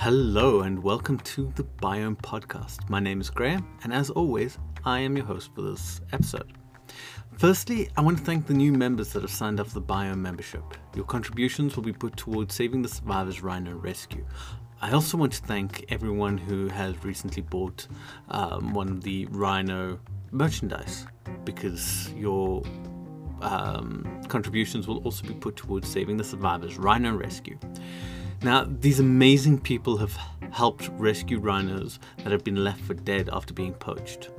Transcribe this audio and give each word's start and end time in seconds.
Hello 0.00 0.62
and 0.62 0.82
welcome 0.82 1.18
to 1.18 1.52
the 1.56 1.62
Biome 1.62 2.16
Podcast. 2.16 2.88
My 2.88 3.00
name 3.00 3.20
is 3.20 3.28
Graham, 3.28 3.68
and 3.84 3.92
as 3.92 4.08
always, 4.08 4.56
I 4.82 5.00
am 5.00 5.14
your 5.14 5.26
host 5.26 5.50
for 5.54 5.60
this 5.60 6.00
episode. 6.10 6.54
Firstly, 7.36 7.90
I 7.98 8.00
want 8.00 8.16
to 8.16 8.24
thank 8.24 8.46
the 8.46 8.54
new 8.54 8.72
members 8.72 9.12
that 9.12 9.20
have 9.20 9.30
signed 9.30 9.60
up 9.60 9.66
for 9.66 9.74
the 9.74 9.82
Biome 9.82 10.16
membership. 10.16 10.62
Your 10.96 11.04
contributions 11.04 11.76
will 11.76 11.82
be 11.82 11.92
put 11.92 12.16
towards 12.16 12.54
saving 12.54 12.80
the 12.80 12.88
survivors 12.88 13.42
rhino 13.42 13.76
rescue. 13.76 14.24
I 14.80 14.92
also 14.92 15.18
want 15.18 15.34
to 15.34 15.42
thank 15.42 15.84
everyone 15.90 16.38
who 16.38 16.68
has 16.68 17.04
recently 17.04 17.42
bought 17.42 17.86
um, 18.30 18.72
one 18.72 18.88
of 18.88 19.02
the 19.02 19.26
rhino 19.26 20.00
merchandise 20.30 21.06
because 21.44 22.10
your 22.14 22.62
um, 23.42 24.22
contributions 24.28 24.88
will 24.88 25.04
also 25.04 25.26
be 25.26 25.34
put 25.34 25.56
towards 25.56 25.90
saving 25.90 26.16
the 26.16 26.24
survivors 26.24 26.78
rhino 26.78 27.14
rescue. 27.14 27.58
Now, 28.42 28.64
these 28.64 29.00
amazing 29.00 29.60
people 29.60 29.98
have 29.98 30.16
helped 30.50 30.88
rescue 30.94 31.38
rhinos 31.38 31.98
that 32.18 32.32
have 32.32 32.42
been 32.42 32.64
left 32.64 32.80
for 32.80 32.94
dead 32.94 33.28
after 33.30 33.52
being 33.52 33.74
poached. 33.74 34.30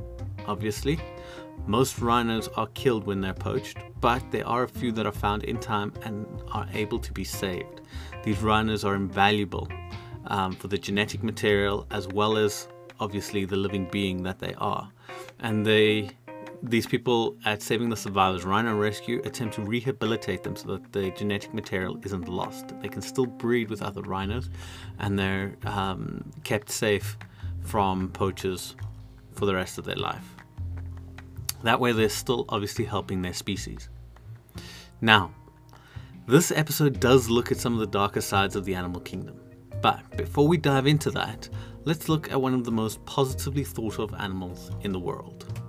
Obviously, 0.48 1.00
most 1.68 2.00
rhinos 2.00 2.48
are 2.58 2.66
killed 2.74 3.06
when 3.06 3.22
they're 3.22 3.36
poached, 3.36 3.78
but 4.00 4.24
there 4.32 4.48
are 4.48 4.64
a 4.64 4.68
few 4.68 4.92
that 4.94 5.06
are 5.06 5.12
found 5.12 5.44
in 5.44 5.60
time 5.60 5.94
and 6.04 6.26
are 6.52 6.68
able 6.74 6.98
to 6.98 7.14
be 7.14 7.24
saved. 7.24 7.82
These 8.24 8.42
rhinos 8.42 8.84
are 8.84 8.96
invaluable 8.96 9.68
um, 10.26 10.54
for 10.54 10.68
the 10.68 10.80
genetic 10.80 11.22
material 11.22 11.86
as 11.92 12.08
well 12.08 12.38
as 12.38 12.68
obviously 13.00 13.46
the 13.46 13.56
living 13.56 13.88
being 13.92 14.24
that 14.24 14.40
they 14.40 14.56
are. 14.56 14.90
And 15.40 15.64
they 15.64 16.10
these 16.64 16.86
people 16.86 17.38
at 17.46 17.62
Saving 17.62 17.90
the 17.90 17.96
Survivors 17.96 18.46
Rhino 18.46 18.76
Rescue 18.76 19.22
attempt 19.26 19.56
to 19.56 19.62
rehabilitate 19.62 20.44
them 20.44 20.56
so 20.56 20.68
that 20.70 20.92
the 20.92 21.12
genetic 21.12 21.54
material 21.54 22.00
isn't 22.04 22.28
lost. 22.28 22.80
They 22.82 22.88
can 22.88 23.02
still 23.02 23.26
breed 23.26 23.70
with 23.70 23.82
other 23.82 24.02
rhinos 24.02 24.50
and 25.00 25.18
they're 25.18 25.56
um, 25.66 26.32
kept 26.44 26.70
safe 26.70 27.18
from 27.62 28.10
poachers 28.10 28.76
for 29.34 29.46
the 29.46 29.56
rest 29.56 29.78
of 29.78 29.86
their 29.86 29.96
life. 29.96 30.36
That 31.64 31.80
way, 31.80 31.92
they're 31.92 32.10
still 32.10 32.46
obviously 32.50 32.86
helping 32.86 33.22
their 33.22 33.34
species. 33.34 33.90
Now, 35.00 35.32
this 36.28 36.52
episode 36.52 37.00
does 37.00 37.30
look 37.30 37.52
at 37.52 37.58
some 37.58 37.74
of 37.74 37.80
the 37.80 37.88
darker 37.88 38.22
sides 38.22 38.56
of 38.56 38.66
the 38.66 38.76
animal 38.76 39.02
kingdom. 39.02 39.40
But 39.82 40.16
before 40.16 40.48
we 40.48 40.58
dive 40.58 40.86
into 40.86 41.10
that, 41.12 41.50
let's 41.86 42.08
look 42.08 42.32
at 42.32 42.40
one 42.40 42.54
of 42.54 42.64
the 42.64 42.72
most 42.72 43.04
positively 43.06 43.64
thought 43.64 44.00
of 44.00 44.14
animals 44.14 44.72
in 44.82 44.92
the 44.92 45.00
world. 45.00 45.60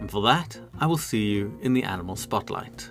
And 0.00 0.10
for 0.10 0.22
that, 0.22 0.58
I 0.78 0.86
will 0.86 0.96
see 0.96 1.26
you 1.26 1.58
in 1.60 1.74
the 1.74 1.82
animal 1.82 2.16
spotlight. 2.16 2.90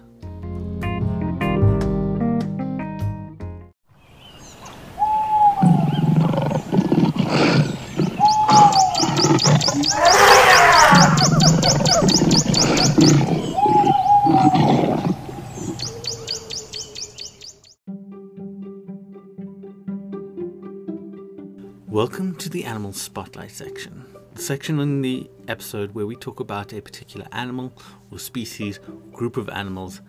Spotlight 23.18 23.50
section, 23.50 24.06
the 24.36 24.42
section 24.44 24.80
in 24.80 25.02
the 25.02 25.28
episode 25.48 25.96
where 25.96 26.06
we 26.06 26.16
talk 26.16 26.40
about 26.40 26.72
a 26.72 26.80
particular 26.80 27.26
animal 27.32 27.74
or 28.12 28.20
species, 28.20 28.80
group 29.12 29.38
of 29.38 29.50
animals, 29.50 30.02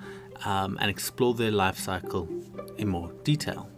um, 0.45 0.77
and 0.79 0.91
explore 0.91 1.33
their 1.33 1.51
life 1.51 1.79
cycle 1.79 2.29
in 2.77 2.87
more 2.87 3.11
detail. 3.25 3.71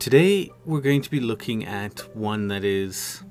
Today, 0.00 0.50
we're 0.64 0.80
going 0.80 1.00
to 1.00 1.10
be 1.12 1.20
looking 1.20 1.64
at 1.64 2.00
one 2.16 2.48
that 2.48 2.64
is 2.64 3.22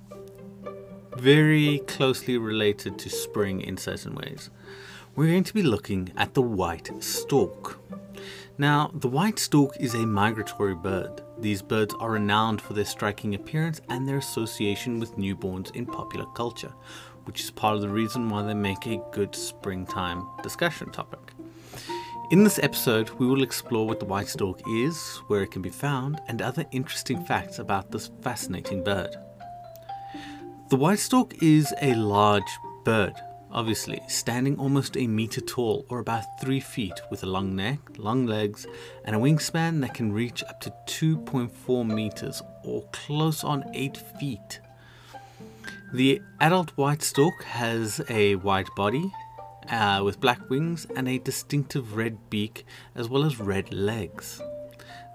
very 1.17 1.79
closely 1.79 2.37
related 2.37 2.97
to 2.99 3.09
spring 3.09 3.59
in 3.59 3.75
certain 3.75 4.15
ways. 4.15 4.49
We're 5.17 5.31
going 5.31 5.43
to 5.43 5.53
be 5.53 5.63
looking 5.63 6.13
at 6.15 6.33
the 6.33 6.41
white 6.41 6.91
stork. 7.03 7.77
Now, 8.57 8.89
the 8.93 9.09
white 9.09 9.37
stork 9.37 9.75
is 9.81 9.95
a 9.95 10.05
migratory 10.05 10.75
bird. 10.75 11.23
These 11.41 11.61
birds 11.61 11.95
are 11.99 12.11
renowned 12.11 12.61
for 12.61 12.73
their 12.73 12.83
striking 12.83 13.33
appearance 13.33 13.79
and 13.87 14.05
their 14.05 14.17
association 14.17 14.99
with 14.99 15.15
newborns 15.15 15.73
in 15.73 15.85
popular 15.85 16.25
culture, 16.35 16.73
which 17.23 17.39
is 17.39 17.49
part 17.49 17.75
of 17.75 17.81
the 17.81 17.87
reason 17.87 18.29
why 18.29 18.41
they 18.43 18.53
make 18.53 18.85
a 18.85 19.01
good 19.13 19.33
springtime 19.33 20.27
discussion 20.43 20.91
topic. 20.91 21.33
In 22.31 22.43
this 22.43 22.59
episode, 22.59 23.09
we 23.11 23.25
will 23.25 23.41
explore 23.41 23.87
what 23.87 23.99
the 23.99 24.05
white 24.05 24.27
stork 24.27 24.59
is, 24.67 25.21
where 25.27 25.41
it 25.41 25.51
can 25.51 25.61
be 25.61 25.69
found, 25.69 26.19
and 26.27 26.41
other 26.41 26.65
interesting 26.71 27.23
facts 27.23 27.57
about 27.57 27.89
this 27.89 28.11
fascinating 28.21 28.83
bird. 28.83 29.15
The 30.69 30.75
white 30.75 30.99
stork 30.99 31.41
is 31.41 31.73
a 31.81 31.95
large 31.95 32.43
bird 32.83 33.13
obviously, 33.51 34.01
standing 34.07 34.57
almost 34.57 34.97
a 34.97 35.07
meter 35.07 35.41
tall 35.41 35.85
or 35.89 35.99
about 35.99 36.23
3 36.41 36.59
feet 36.59 36.99
with 37.09 37.23
a 37.23 37.27
long 37.27 37.55
neck, 37.55 37.79
long 37.97 38.25
legs, 38.25 38.65
and 39.05 39.15
a 39.15 39.19
wingspan 39.19 39.81
that 39.81 39.93
can 39.93 40.11
reach 40.11 40.43
up 40.43 40.59
to 40.61 40.73
2.4 40.87 41.87
meters 41.87 42.41
or 42.63 42.83
close 42.91 43.43
on 43.43 43.63
8 43.73 43.97
feet. 44.19 44.59
The 45.93 46.21
adult 46.39 46.71
white 46.71 47.01
stork 47.01 47.43
has 47.43 48.01
a 48.09 48.35
white 48.35 48.69
body 48.75 49.11
uh, 49.69 50.01
with 50.03 50.19
black 50.19 50.49
wings 50.49 50.85
and 50.95 51.07
a 51.07 51.17
distinctive 51.19 51.95
red 51.95 52.29
beak 52.29 52.65
as 52.95 53.09
well 53.09 53.23
as 53.23 53.39
red 53.39 53.73
legs. 53.73 54.41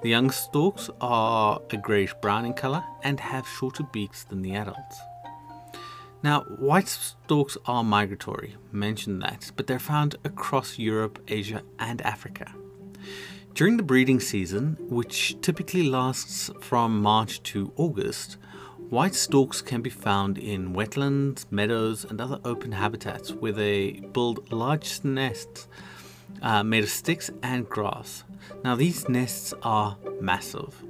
The 0.02 0.10
young 0.10 0.30
storks 0.30 0.90
are 1.00 1.60
a 1.70 1.76
greyish 1.76 2.14
brown 2.20 2.44
in 2.44 2.52
colour 2.52 2.82
and 3.02 3.20
have 3.20 3.46
shorter 3.46 3.84
beaks 3.84 4.24
than 4.24 4.42
the 4.42 4.54
adults. 4.54 4.98
Now, 6.24 6.40
white 6.58 6.88
storks 6.88 7.58
are 7.66 7.84
migratory, 7.84 8.56
mentioned 8.72 9.20
that, 9.20 9.52
but 9.56 9.66
they're 9.66 9.78
found 9.78 10.16
across 10.24 10.78
Europe, 10.78 11.18
Asia, 11.28 11.60
and 11.78 12.00
Africa. 12.00 12.50
During 13.52 13.76
the 13.76 13.82
breeding 13.82 14.20
season, 14.20 14.78
which 14.88 15.38
typically 15.42 15.82
lasts 15.82 16.50
from 16.62 17.02
March 17.02 17.42
to 17.52 17.74
August, 17.76 18.38
white 18.88 19.14
storks 19.14 19.60
can 19.60 19.82
be 19.82 19.90
found 19.90 20.38
in 20.38 20.72
wetlands, 20.72 21.44
meadows, 21.50 22.06
and 22.06 22.18
other 22.18 22.40
open 22.42 22.72
habitats 22.72 23.30
where 23.30 23.52
they 23.52 24.00
build 24.14 24.50
large 24.50 25.04
nests 25.04 25.68
uh, 26.40 26.62
made 26.62 26.84
of 26.84 26.90
sticks 26.90 27.30
and 27.42 27.68
grass. 27.68 28.24
Now, 28.64 28.76
these 28.76 29.10
nests 29.10 29.52
are 29.62 29.98
massive. 30.22 30.82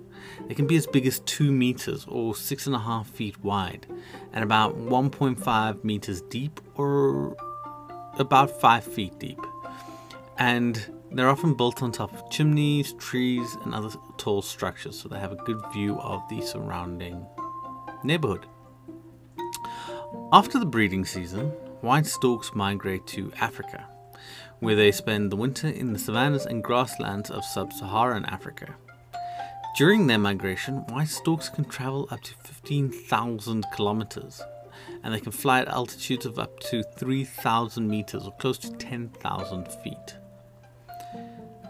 They 0.47 0.55
can 0.55 0.67
be 0.67 0.77
as 0.77 0.87
big 0.87 1.07
as 1.07 1.21
2 1.21 1.51
meters 1.51 2.05
or 2.09 2.35
6.5 2.35 3.07
feet 3.07 3.43
wide 3.43 3.87
and 4.33 4.45
about 4.45 4.77
1.5 4.77 5.85
meters 5.85 6.21
deep 6.23 6.61
or 6.77 7.37
about 8.19 8.61
5 8.61 8.85
feet 8.85 9.19
deep. 9.19 9.41
And 10.39 10.85
they're 11.13 11.31
often 11.31 11.55
built 11.55 11.83
on 11.83 11.93
top 11.93 12.13
of 12.13 12.29
chimneys, 12.31 12.93
trees, 12.95 13.57
and 13.65 13.75
other 13.75 13.91
tall 14.17 14.43
structures 14.43 14.99
so 14.99 15.09
they 15.09 15.19
have 15.19 15.33
a 15.33 15.37
good 15.37 15.63
view 15.73 15.99
of 16.01 16.23
the 16.29 16.41
surrounding 16.43 17.25
neighborhood. 18.03 18.47
After 20.33 20.59
the 20.59 20.67
breeding 20.67 21.05
season, 21.05 21.51
white 21.81 22.07
storks 22.07 22.55
migrate 22.55 23.07
to 23.09 23.33
Africa, 23.41 23.89
where 24.59 24.75
they 24.75 24.91
spend 24.91 25.31
the 25.31 25.37
winter 25.37 25.69
in 25.69 25.93
the 25.93 25.99
savannas 25.99 26.47
and 26.47 26.63
grasslands 26.63 27.31
of 27.31 27.45
sub 27.45 27.73
Saharan 27.73 28.25
Africa. 28.25 28.75
During 29.77 30.07
their 30.07 30.19
migration, 30.19 30.87
white 30.87 31.09
storks 31.09 31.49
can 31.49 31.65
travel 31.65 32.07
up 32.13 32.21
to 32.21 32.35
15,000 32.35 33.67
kilometers 33.75 34.41
and 35.03 35.13
they 35.13 35.19
can 35.19 35.33
fly 35.33 35.63
at 35.63 35.69
altitudes 35.69 36.27
of 36.27 36.39
up 36.39 36.61
to 36.61 36.85
3,000 36.85 37.89
meters 37.89 38.25
or 38.25 38.33
close 38.39 38.57
to 38.59 38.71
10,000 38.71 39.69
feet. 39.83 40.15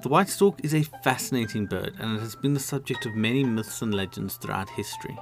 The 0.03 0.11
white 0.11 0.29
stork 0.29 0.63
is 0.63 0.75
a 0.75 0.83
fascinating 1.03 1.65
bird 1.65 1.95
and 1.99 2.17
it 2.17 2.21
has 2.21 2.37
been 2.37 2.53
the 2.53 2.61
subject 2.61 3.07
of 3.07 3.15
many 3.15 3.43
myths 3.43 3.81
and 3.81 3.95
legends 3.95 4.37
throughout 4.37 4.69
history. 4.69 5.19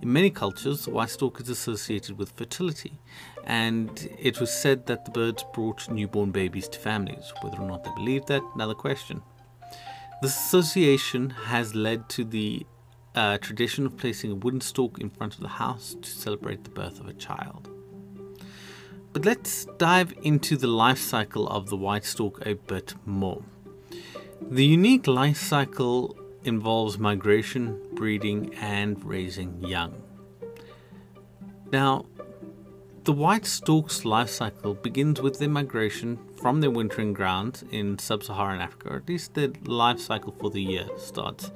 In 0.00 0.12
many 0.12 0.30
cultures, 0.30 0.84
the 0.84 0.92
white 0.92 1.10
stork 1.10 1.40
is 1.40 1.48
associated 1.48 2.18
with 2.18 2.36
fertility, 2.36 3.00
and 3.44 4.08
it 4.18 4.40
was 4.40 4.52
said 4.52 4.86
that 4.86 5.04
the 5.04 5.10
birds 5.10 5.44
brought 5.54 5.90
newborn 5.90 6.30
babies 6.30 6.68
to 6.68 6.78
families. 6.78 7.32
Whether 7.40 7.58
or 7.58 7.68
not 7.68 7.82
they 7.84 7.90
believed 7.94 8.28
that, 8.28 8.42
another 8.54 8.74
question. 8.74 9.22
This 10.22 10.36
association 10.36 11.30
has 11.30 11.74
led 11.74 12.08
to 12.10 12.22
the 12.22 12.64
uh, 13.16 13.38
tradition 13.38 13.86
of 13.86 13.96
placing 13.96 14.30
a 14.30 14.36
wooden 14.36 14.60
stork 14.60 15.00
in 15.00 15.10
front 15.10 15.34
of 15.34 15.40
the 15.40 15.48
house 15.48 15.96
to 16.00 16.08
celebrate 16.08 16.62
the 16.62 16.70
birth 16.70 17.00
of 17.00 17.08
a 17.08 17.12
child. 17.12 17.68
But 19.12 19.24
let's 19.24 19.64
dive 19.78 20.14
into 20.22 20.56
the 20.56 20.68
life 20.68 21.00
cycle 21.00 21.48
of 21.48 21.70
the 21.70 21.76
white 21.76 22.04
stork 22.04 22.46
a 22.46 22.54
bit 22.54 22.94
more. 23.04 23.42
The 24.40 24.64
unique 24.64 25.08
life 25.08 25.38
cycle 25.38 26.16
involves 26.44 26.98
migration, 26.98 27.80
breeding, 27.94 28.54
and 28.54 29.04
raising 29.04 29.60
young. 29.64 30.00
Now, 31.72 32.06
the 33.04 33.12
white 33.12 33.46
stork's 33.46 34.04
life 34.04 34.30
cycle 34.30 34.74
begins 34.74 35.20
with 35.20 35.38
their 35.38 35.48
migration 35.48 36.18
from 36.40 36.60
their 36.60 36.70
wintering 36.70 37.12
grounds 37.12 37.64
in 37.70 37.98
sub 37.98 38.22
Saharan 38.22 38.60
Africa, 38.60 38.90
or 38.90 38.96
at 38.96 39.08
least 39.08 39.34
their 39.34 39.50
life 39.64 39.98
cycle 39.98 40.34
for 40.38 40.50
the 40.50 40.62
year 40.62 40.86
starts 40.98 41.50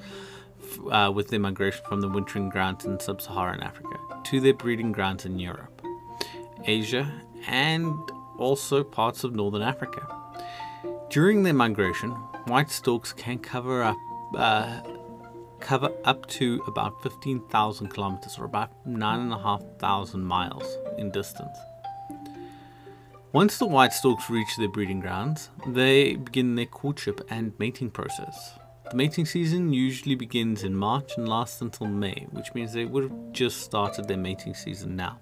uh, 0.91 1.11
with 1.15 1.29
their 1.29 1.41
migration 1.41 1.85
from 1.89 2.01
the 2.01 2.09
wintering 2.09 2.49
grounds 2.49 2.85
in 2.85 2.99
sub-Saharan 2.99 3.63
Africa 3.63 3.99
to 4.25 4.41
their 4.41 4.55
breeding 4.55 4.93
grounds 4.93 5.25
in 5.25 5.39
Europe, 5.39 5.83
Asia, 6.65 7.23
and 7.47 7.95
also 8.39 8.83
parts 8.83 9.25
of 9.25 9.35
northern 9.35 9.63
Africa. 9.63 10.07
During 11.11 11.43
their 11.45 11.55
migration, 11.55 12.11
white 12.47 12.71
storks 12.71 13.13
can 13.13 13.39
cover 13.39 13.83
up 13.83 13.97
uh, 14.37 14.81
cover 15.61 15.91
up 16.05 16.27
to 16.27 16.63
about 16.67 17.03
15,000 17.03 17.89
kilometers 17.89 18.39
or 18.39 18.45
about 18.45 18.71
9,500 18.87 20.17
miles 20.19 20.79
in 20.99 21.11
distance. 21.11 21.57
Once 23.33 23.59
the 23.59 23.67
white 23.67 23.93
storks 23.93 24.31
reach 24.31 24.57
their 24.57 24.69
breeding 24.69 25.01
grounds, 25.01 25.51
they 25.67 26.17
begin 26.17 26.55
their 26.55 26.67
courtship 26.67 27.21
and 27.29 27.53
mating 27.59 27.91
process. 27.91 28.59
The 28.91 28.97
mating 28.97 29.27
season 29.27 29.73
usually 29.73 30.15
begins 30.15 30.63
in 30.63 30.75
March 30.75 31.19
and 31.19 31.29
lasts 31.29 31.61
until 31.61 31.89
May, 31.89 32.27
which 32.31 32.55
means 32.55 32.73
they 32.73 32.85
would 32.85 33.03
have 33.03 33.33
just 33.33 33.63
started 33.63 34.07
their 34.07 34.17
mating 34.17 34.55
season 34.55 34.95
now. 34.95 35.19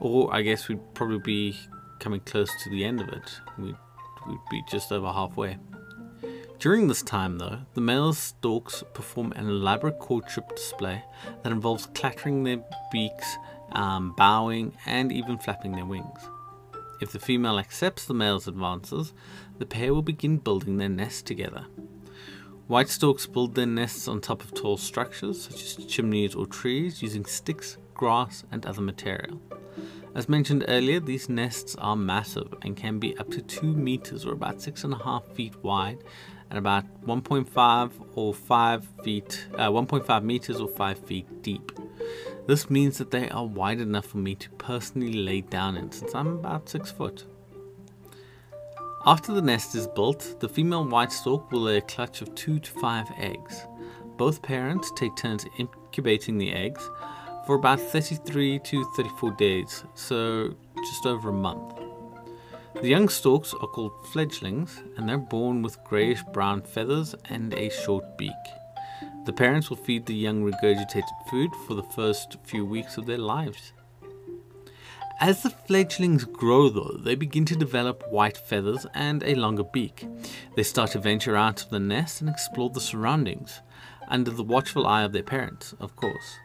Or 0.00 0.34
I 0.34 0.42
guess 0.42 0.68
we'd 0.68 0.80
probably 0.94 1.18
be 1.18 1.56
coming 2.00 2.20
close 2.20 2.50
to 2.64 2.70
the 2.70 2.84
end 2.84 3.00
of 3.00 3.08
it. 3.08 3.40
We'd, 3.58 3.76
we'd 4.26 4.38
be 4.50 4.62
just 4.70 4.90
over 4.90 5.12
halfway. 5.12 5.58
During 6.64 6.88
this 6.88 7.02
time, 7.02 7.36
though, 7.36 7.58
the 7.74 7.82
male 7.82 8.14
storks 8.14 8.82
perform 8.94 9.32
an 9.32 9.46
elaborate 9.46 9.98
courtship 9.98 10.48
display 10.56 11.04
that 11.42 11.52
involves 11.52 11.90
clattering 11.94 12.42
their 12.42 12.64
beaks, 12.90 13.36
um, 13.72 14.14
bowing, 14.16 14.72
and 14.86 15.12
even 15.12 15.36
flapping 15.36 15.72
their 15.72 15.84
wings. 15.84 16.20
If 17.02 17.12
the 17.12 17.18
female 17.18 17.58
accepts 17.58 18.06
the 18.06 18.14
male's 18.14 18.48
advances, 18.48 19.12
the 19.58 19.66
pair 19.66 19.92
will 19.92 20.00
begin 20.00 20.38
building 20.38 20.78
their 20.78 20.88
nest 20.88 21.26
together. 21.26 21.66
White 22.66 22.88
storks 22.88 23.26
build 23.26 23.56
their 23.56 23.66
nests 23.66 24.08
on 24.08 24.22
top 24.22 24.42
of 24.42 24.54
tall 24.54 24.78
structures, 24.78 25.42
such 25.42 25.62
as 25.62 25.84
chimneys 25.84 26.34
or 26.34 26.46
trees, 26.46 27.02
using 27.02 27.26
sticks, 27.26 27.76
grass, 27.92 28.42
and 28.50 28.64
other 28.64 28.80
material. 28.80 29.38
As 30.14 30.30
mentioned 30.30 30.64
earlier, 30.66 30.98
these 30.98 31.28
nests 31.28 31.74
are 31.76 31.94
massive 31.94 32.54
and 32.62 32.74
can 32.74 32.98
be 32.98 33.18
up 33.18 33.30
to 33.32 33.42
2 33.42 33.74
meters 33.74 34.24
or 34.24 34.32
about 34.32 34.58
6.5 34.58 35.26
feet 35.34 35.62
wide 35.62 35.98
and 36.50 36.58
about 36.58 36.84
1.5 37.04 37.92
or 38.14 38.34
5 38.34 38.88
feet, 39.02 39.46
uh, 39.54 39.68
1.5 39.68 40.22
meters 40.22 40.60
or 40.60 40.68
5 40.68 40.98
feet 40.98 41.42
deep. 41.42 41.72
This 42.46 42.68
means 42.68 42.98
that 42.98 43.10
they 43.10 43.28
are 43.30 43.46
wide 43.46 43.80
enough 43.80 44.06
for 44.06 44.18
me 44.18 44.34
to 44.36 44.50
personally 44.50 45.12
lay 45.12 45.40
down 45.40 45.76
in 45.76 45.90
since 45.92 46.14
I'm 46.14 46.28
about 46.28 46.68
6 46.68 46.90
foot. 46.90 47.24
After 49.06 49.32
the 49.32 49.42
nest 49.42 49.74
is 49.74 49.86
built, 49.86 50.36
the 50.40 50.48
female 50.48 50.84
white 50.86 51.12
stork 51.12 51.52
will 51.52 51.62
lay 51.62 51.76
a 51.76 51.82
clutch 51.82 52.22
of 52.22 52.34
2 52.34 52.58
to 52.58 52.70
5 52.70 53.06
eggs. 53.18 53.66
Both 54.16 54.42
parents 54.42 54.92
take 54.96 55.14
turns 55.16 55.44
incubating 55.58 56.38
the 56.38 56.52
eggs 56.52 56.88
for 57.46 57.56
about 57.56 57.80
33 57.80 58.60
to 58.60 58.84
34 58.96 59.30
days, 59.32 59.84
so 59.94 60.54
just 60.76 61.06
over 61.06 61.28
a 61.28 61.32
month. 61.32 61.83
The 62.80 62.88
young 62.90 63.08
storks 63.08 63.54
are 63.54 63.68
called 63.68 63.92
fledglings 64.12 64.82
and 64.96 65.08
they're 65.08 65.16
born 65.16 65.62
with 65.62 65.82
greyish 65.84 66.22
brown 66.32 66.62
feathers 66.62 67.14
and 67.26 67.54
a 67.54 67.70
short 67.70 68.18
beak. 68.18 68.32
The 69.24 69.32
parents 69.32 69.70
will 69.70 69.78
feed 69.78 70.04
the 70.06 70.14
young 70.14 70.42
regurgitated 70.42 71.28
food 71.30 71.50
for 71.66 71.74
the 71.74 71.82
first 71.82 72.36
few 72.44 72.64
weeks 72.66 72.98
of 72.98 73.06
their 73.06 73.18
lives. 73.18 73.72
As 75.20 75.42
the 75.42 75.50
fledglings 75.50 76.24
grow 76.24 76.68
though, 76.68 76.98
they 76.98 77.14
begin 77.14 77.44
to 77.46 77.56
develop 77.56 78.02
white 78.10 78.36
feathers 78.36 78.86
and 78.92 79.22
a 79.22 79.36
longer 79.36 79.64
beak. 79.64 80.06
They 80.56 80.64
start 80.64 80.90
to 80.90 80.98
venture 80.98 81.36
out 81.36 81.62
of 81.62 81.70
the 81.70 81.80
nest 81.80 82.20
and 82.20 82.28
explore 82.28 82.68
the 82.68 82.80
surroundings, 82.80 83.60
under 84.08 84.30
the 84.30 84.42
watchful 84.42 84.86
eye 84.86 85.04
of 85.04 85.12
their 85.12 85.22
parents, 85.22 85.74
of 85.80 85.96
course. 85.96 86.38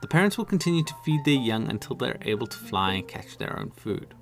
The 0.00 0.08
parents 0.08 0.36
will 0.36 0.46
continue 0.46 0.82
to 0.84 0.94
feed 1.04 1.24
their 1.24 1.34
young 1.34 1.68
until 1.68 1.94
they're 1.94 2.18
able 2.22 2.46
to 2.46 2.58
fly 2.58 2.94
and 2.94 3.06
catch 3.06 3.36
their 3.36 3.58
own 3.58 3.70
food. 3.70 4.14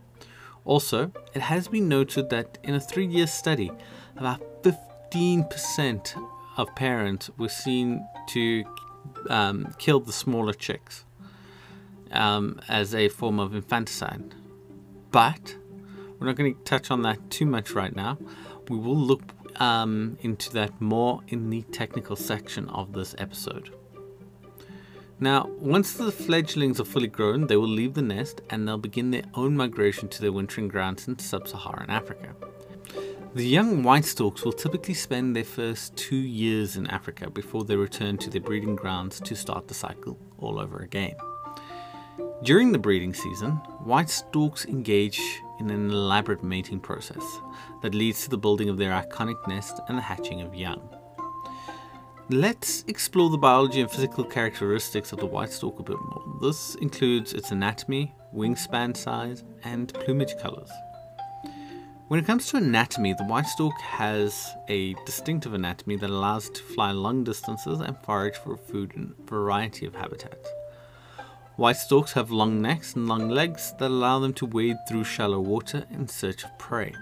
Also, 0.65 1.13
it 1.35 1.43
has 1.43 1.69
been 1.69 1.89
noted 1.89 2.31
that 2.31 2.59
in 2.63 2.75
a 2.75 2.81
three 2.81 3.07
year 3.07 3.27
study, 3.27 3.71
about 4.17 4.63
15% 4.63 6.29
of 6.57 6.75
parents 6.75 7.31
were 7.37 7.49
seen 7.49 8.07
to 8.29 8.65
um, 9.29 9.75
kill 9.79 10.01
the 10.01 10.13
smaller 10.13 10.53
chicks 10.53 11.05
um, 12.13 12.61
as 12.69 12.95
a 12.95 13.09
form 13.09 13.41
of 13.41 13.55
infanticide. 13.55 14.35
But 15.11 15.57
we're 16.19 16.27
not 16.27 16.37
going 16.37 16.55
to 16.55 16.61
touch 16.63 16.91
on 16.91 17.03
that 17.03 17.31
too 17.31 17.47
much 17.47 17.73
right 17.73 17.95
now. 17.95 18.19
We 18.69 18.79
will 18.79 18.97
look 18.97 19.23
um, 19.61 20.19
into 20.21 20.53
that 20.53 20.81
more 20.81 21.21
in 21.29 21.51
the 21.51 21.63
technical 21.63 22.17
section 22.17 22.69
of 22.69 22.93
this 22.93 23.15
episode. 23.19 23.71
Now, 25.23 25.49
once 25.61 25.93
the 25.93 26.11
fledglings 26.11 26.81
are 26.81 26.85
fully 26.85 27.07
grown, 27.07 27.47
they 27.47 27.57
will 27.57 27.69
leave 27.69 27.95
the 27.95 28.03
nest 28.03 28.41
and 28.51 28.67
they'll 28.67 28.77
begin 28.77 29.13
their 29.13 29.23
own 29.35 29.57
migration 29.57 30.09
to 30.09 30.21
their 30.21 30.33
wintering 30.33 30.67
grounds 30.67 31.07
in 31.07 31.17
sub 31.21 31.47
Saharan 31.47 31.91
Africa. 31.91 32.35
The 33.33 33.47
young 33.47 33.85
white 33.85 34.05
storks 34.05 34.45
will 34.45 34.53
typically 34.53 34.95
spend 34.95 35.37
their 35.37 35.45
first 35.45 35.95
two 35.95 36.17
years 36.17 36.75
in 36.75 36.89
Africa 36.89 37.31
before 37.31 37.63
they 37.63 37.77
return 37.77 38.19
to 38.19 38.31
their 38.31 38.41
breeding 38.41 38.75
grounds 38.75 39.21
to 39.21 39.37
start 39.37 39.69
the 39.69 39.75
cycle 39.75 40.19
all 40.39 40.59
over 40.59 40.79
again. 40.81 41.15
During 42.43 42.73
the 42.73 42.81
breeding 42.81 43.15
season, 43.15 43.53
white 43.85 44.11
storks 44.11 44.65
engage 44.65 45.21
in 45.61 45.71
an 45.71 45.89
elaborate 45.89 46.43
mating 46.43 46.81
process 46.81 47.23
that 47.83 47.95
leads 47.95 48.25
to 48.25 48.31
the 48.31 48.39
building 48.39 48.69
of 48.69 48.77
their 48.77 48.91
iconic 48.91 49.47
nest 49.47 49.79
and 49.87 49.97
the 49.97 50.03
hatching 50.03 50.41
of 50.41 50.53
young. 50.53 50.83
Let's 52.33 52.83
explore 52.89 53.29
the 53.29 53.37
biology 53.37 53.83
and 53.83 53.91
physical 53.91 54.25
characteristics 54.25 55.13
of 55.13 55.19
the 55.19 55.27
white 55.27 55.53
stork 55.53 55.79
a 55.81 55.83
bit 55.83 55.99
more. 56.01 56.39
This 56.41 56.77
includes 56.77 57.35
its 57.35 57.51
anatomy, 57.51 58.15
wingspan 58.35 58.97
size, 58.97 59.45
and 59.65 59.93
plumage 59.93 60.39
colors. 60.39 60.71
When 62.09 62.19
it 62.19 62.25
comes 62.25 62.47
to 62.47 62.57
anatomy, 62.57 63.13
the 63.13 63.27
white 63.27 63.45
stork 63.45 63.79
has 63.83 64.49
a 64.69 64.95
distinctive 65.05 65.53
anatomy 65.53 65.97
that 65.97 66.09
allows 66.09 66.49
it 66.49 66.55
to 66.55 66.63
fly 66.63 66.91
long 66.93 67.23
distances 67.23 67.81
and 67.81 67.99
forage 67.99 68.37
for 68.37 68.57
food 68.57 68.93
in 68.97 69.13
a 69.13 69.31
variety 69.31 69.85
of 69.85 69.95
habitats. 69.95 70.49
White 71.57 71.77
storks 71.77 72.13
have 72.13 72.31
long 72.31 72.63
necks 72.63 72.95
and 72.95 73.07
long 73.07 73.29
legs 73.29 73.75
that 73.79 73.91
allow 73.91 74.19
them 74.21 74.33
to 74.35 74.47
wade 74.47 74.79
through 74.89 75.05
shallow 75.05 75.39
water 75.39 75.85
in 75.91 76.09
search 76.09 76.45
of 76.45 76.59
prey. 76.59 76.95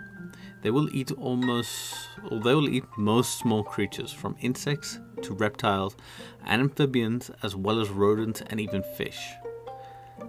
They 0.62 0.70
will 0.70 0.94
eat 0.94 1.12
almost, 1.12 1.94
or 2.30 2.40
they 2.40 2.54
will 2.54 2.68
eat 2.68 2.84
most 2.98 3.38
small 3.38 3.62
creatures, 3.62 4.12
from 4.12 4.36
insects 4.40 4.98
to 5.22 5.34
reptiles 5.34 5.96
and 6.44 6.60
amphibians, 6.60 7.30
as 7.42 7.54
well 7.54 7.80
as 7.80 7.88
rodents 7.88 8.42
and 8.46 8.60
even 8.60 8.82
fish. 8.82 9.20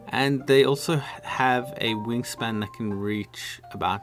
And 0.08 0.46
they 0.48 0.64
also 0.64 0.98
have 1.24 1.74
a 1.78 1.94
wingspan 1.94 2.60
that 2.62 2.74
can 2.74 2.94
reach 2.94 3.62
about 3.72 4.02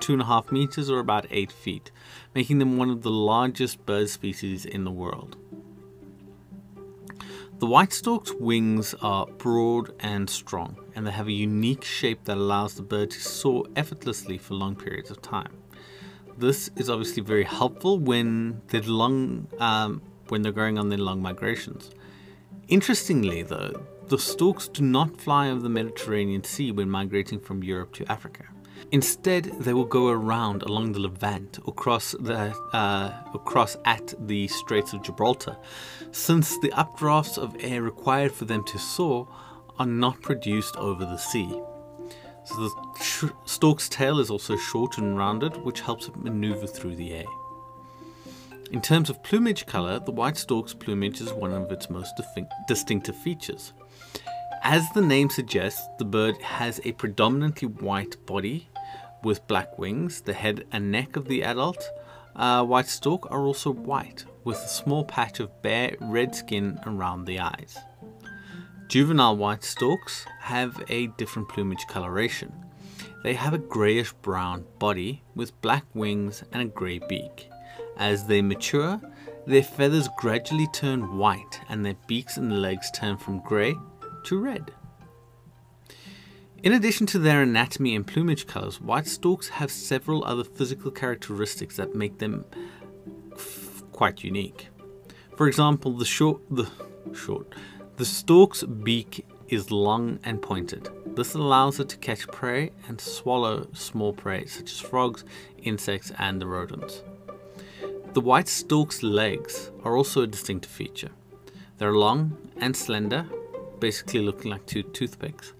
two 0.00 0.14
and 0.14 0.22
a 0.22 0.24
half 0.24 0.50
meters 0.50 0.90
or 0.90 0.98
about 0.98 1.26
eight 1.30 1.52
feet, 1.52 1.90
making 2.34 2.58
them 2.58 2.76
one 2.76 2.90
of 2.90 3.02
the 3.02 3.10
largest 3.10 3.84
bird 3.86 4.08
species 4.08 4.64
in 4.64 4.84
the 4.84 4.90
world. 4.90 5.36
The 7.58 7.66
white 7.66 7.92
stork's 7.92 8.32
wings 8.32 8.94
are 9.02 9.26
broad 9.26 9.92
and 10.00 10.30
strong, 10.30 10.78
and 10.94 11.06
they 11.06 11.10
have 11.10 11.28
a 11.28 11.32
unique 11.32 11.84
shape 11.84 12.24
that 12.24 12.38
allows 12.38 12.74
the 12.74 12.82
bird 12.82 13.10
to 13.10 13.20
soar 13.20 13.66
effortlessly 13.76 14.38
for 14.38 14.54
long 14.54 14.74
periods 14.74 15.10
of 15.10 15.20
time. 15.20 15.59
This 16.40 16.70
is 16.74 16.88
obviously 16.88 17.22
very 17.22 17.44
helpful 17.44 17.98
when 17.98 18.62
they're 18.68 18.80
long, 18.80 19.46
um, 19.58 20.00
when 20.30 20.40
they're 20.40 20.52
going 20.52 20.78
on 20.78 20.88
their 20.88 20.96
long 20.96 21.20
migrations. 21.20 21.90
Interestingly, 22.66 23.42
though, 23.42 23.84
the 24.08 24.18
storks 24.18 24.66
do 24.66 24.82
not 24.82 25.20
fly 25.20 25.50
over 25.50 25.60
the 25.60 25.68
Mediterranean 25.68 26.42
Sea 26.42 26.72
when 26.72 26.88
migrating 26.88 27.40
from 27.40 27.62
Europe 27.62 27.92
to 27.96 28.10
Africa. 28.10 28.44
Instead, 28.90 29.44
they 29.60 29.74
will 29.74 29.84
go 29.84 30.08
around 30.08 30.62
along 30.62 30.92
the 30.92 31.00
Levant 31.00 31.58
across 31.68 32.12
the 32.12 32.56
uh, 32.72 33.12
across 33.34 33.76
at 33.84 34.14
the 34.26 34.48
Straits 34.48 34.94
of 34.94 35.02
Gibraltar, 35.02 35.58
since 36.10 36.58
the 36.60 36.70
updrafts 36.70 37.36
of 37.36 37.54
air 37.60 37.82
required 37.82 38.32
for 38.32 38.46
them 38.46 38.64
to 38.64 38.78
soar 38.78 39.28
are 39.78 39.84
not 39.84 40.22
produced 40.22 40.74
over 40.76 41.04
the 41.04 41.18
sea. 41.18 41.60
So 42.50 42.68
the 42.68 43.32
stork's 43.44 43.88
tail 43.88 44.18
is 44.18 44.28
also 44.28 44.56
short 44.56 44.98
and 44.98 45.16
rounded, 45.16 45.56
which 45.58 45.80
helps 45.80 46.08
it 46.08 46.16
maneuver 46.16 46.66
through 46.66 46.96
the 46.96 47.12
air. 47.12 47.26
In 48.72 48.80
terms 48.80 49.08
of 49.08 49.22
plumage 49.22 49.66
color, 49.66 50.00
the 50.00 50.10
white 50.10 50.36
stork's 50.36 50.74
plumage 50.74 51.20
is 51.20 51.32
one 51.32 51.52
of 51.52 51.70
its 51.70 51.88
most 51.88 52.20
distinctive 52.66 53.16
features. 53.16 53.72
As 54.62 54.88
the 54.90 55.00
name 55.00 55.30
suggests, 55.30 55.80
the 55.98 56.04
bird 56.04 56.40
has 56.42 56.80
a 56.84 56.92
predominantly 56.92 57.68
white 57.68 58.24
body 58.26 58.68
with 59.22 59.46
black 59.46 59.78
wings. 59.78 60.20
The 60.20 60.34
head 60.34 60.64
and 60.72 60.90
neck 60.90 61.16
of 61.16 61.28
the 61.28 61.42
adult 61.42 61.88
uh, 62.36 62.64
white 62.64 62.88
stork 62.88 63.30
are 63.30 63.44
also 63.44 63.72
white, 63.72 64.24
with 64.44 64.58
a 64.58 64.68
small 64.68 65.04
patch 65.04 65.40
of 65.40 65.62
bare 65.62 65.96
red 66.00 66.34
skin 66.34 66.78
around 66.86 67.24
the 67.24 67.40
eyes. 67.40 67.78
Juvenile 68.90 69.36
white 69.36 69.62
storks 69.62 70.26
have 70.40 70.82
a 70.88 71.06
different 71.16 71.48
plumage 71.48 71.86
coloration. 71.86 72.52
They 73.22 73.34
have 73.34 73.54
a 73.54 73.58
greyish 73.58 74.12
brown 74.14 74.64
body 74.80 75.22
with 75.36 75.60
black 75.60 75.84
wings 75.94 76.42
and 76.52 76.60
a 76.60 76.64
grey 76.64 76.98
beak. 76.98 77.48
As 77.96 78.26
they 78.26 78.42
mature, 78.42 79.00
their 79.46 79.62
feathers 79.62 80.08
gradually 80.18 80.66
turn 80.72 81.16
white 81.16 81.60
and 81.68 81.86
their 81.86 81.94
beaks 82.08 82.36
and 82.36 82.60
legs 82.60 82.90
turn 82.90 83.16
from 83.16 83.38
grey 83.44 83.76
to 84.24 84.40
red. 84.40 84.72
In 86.64 86.72
addition 86.72 87.06
to 87.06 87.20
their 87.20 87.42
anatomy 87.42 87.94
and 87.94 88.04
plumage 88.04 88.48
colors, 88.48 88.80
white 88.80 89.06
storks 89.06 89.50
have 89.50 89.70
several 89.70 90.24
other 90.24 90.42
physical 90.42 90.90
characteristics 90.90 91.76
that 91.76 91.94
make 91.94 92.18
them 92.18 92.44
quite 93.92 94.24
unique. 94.24 94.66
For 95.36 95.46
example, 95.46 95.92
the 95.92 96.04
short 96.04 96.40
the 96.50 96.68
short 97.14 97.54
the 98.00 98.06
stork's 98.06 98.62
beak 98.62 99.26
is 99.50 99.70
long 99.70 100.18
and 100.24 100.40
pointed. 100.40 100.88
This 101.04 101.34
allows 101.34 101.78
it 101.80 101.90
to 101.90 101.98
catch 101.98 102.26
prey 102.28 102.70
and 102.88 102.98
swallow 102.98 103.66
small 103.74 104.14
prey 104.14 104.46
such 104.46 104.72
as 104.72 104.80
frogs, 104.80 105.22
insects, 105.62 106.10
and 106.18 106.40
the 106.40 106.46
rodents. 106.46 107.02
The 108.14 108.22
white 108.22 108.48
stork's 108.48 109.02
legs 109.02 109.70
are 109.84 109.98
also 109.98 110.22
a 110.22 110.26
distinctive 110.26 110.72
feature. 110.72 111.10
They're 111.76 111.92
long 111.92 112.38
and 112.56 112.74
slender, 112.74 113.26
basically 113.80 114.20
looking 114.20 114.50
like 114.50 114.64
two 114.64 114.82
toothpicks, 114.82 115.52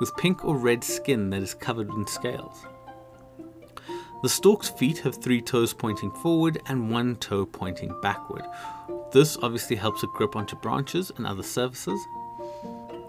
with 0.00 0.16
pink 0.16 0.42
or 0.42 0.56
red 0.56 0.82
skin 0.82 1.28
that 1.28 1.42
is 1.42 1.52
covered 1.52 1.90
in 1.90 2.06
scales. 2.06 2.64
The 4.22 4.30
stork's 4.30 4.70
feet 4.70 5.00
have 5.00 5.22
three 5.22 5.42
toes 5.42 5.74
pointing 5.74 6.12
forward 6.12 6.62
and 6.66 6.90
one 6.90 7.16
toe 7.16 7.44
pointing 7.44 7.94
backward. 8.00 8.46
This 9.14 9.38
obviously 9.38 9.76
helps 9.76 10.02
it 10.02 10.10
grip 10.14 10.36
onto 10.36 10.56
branches 10.56 11.10
and 11.16 11.26
other 11.26 11.42
surfaces 11.42 11.98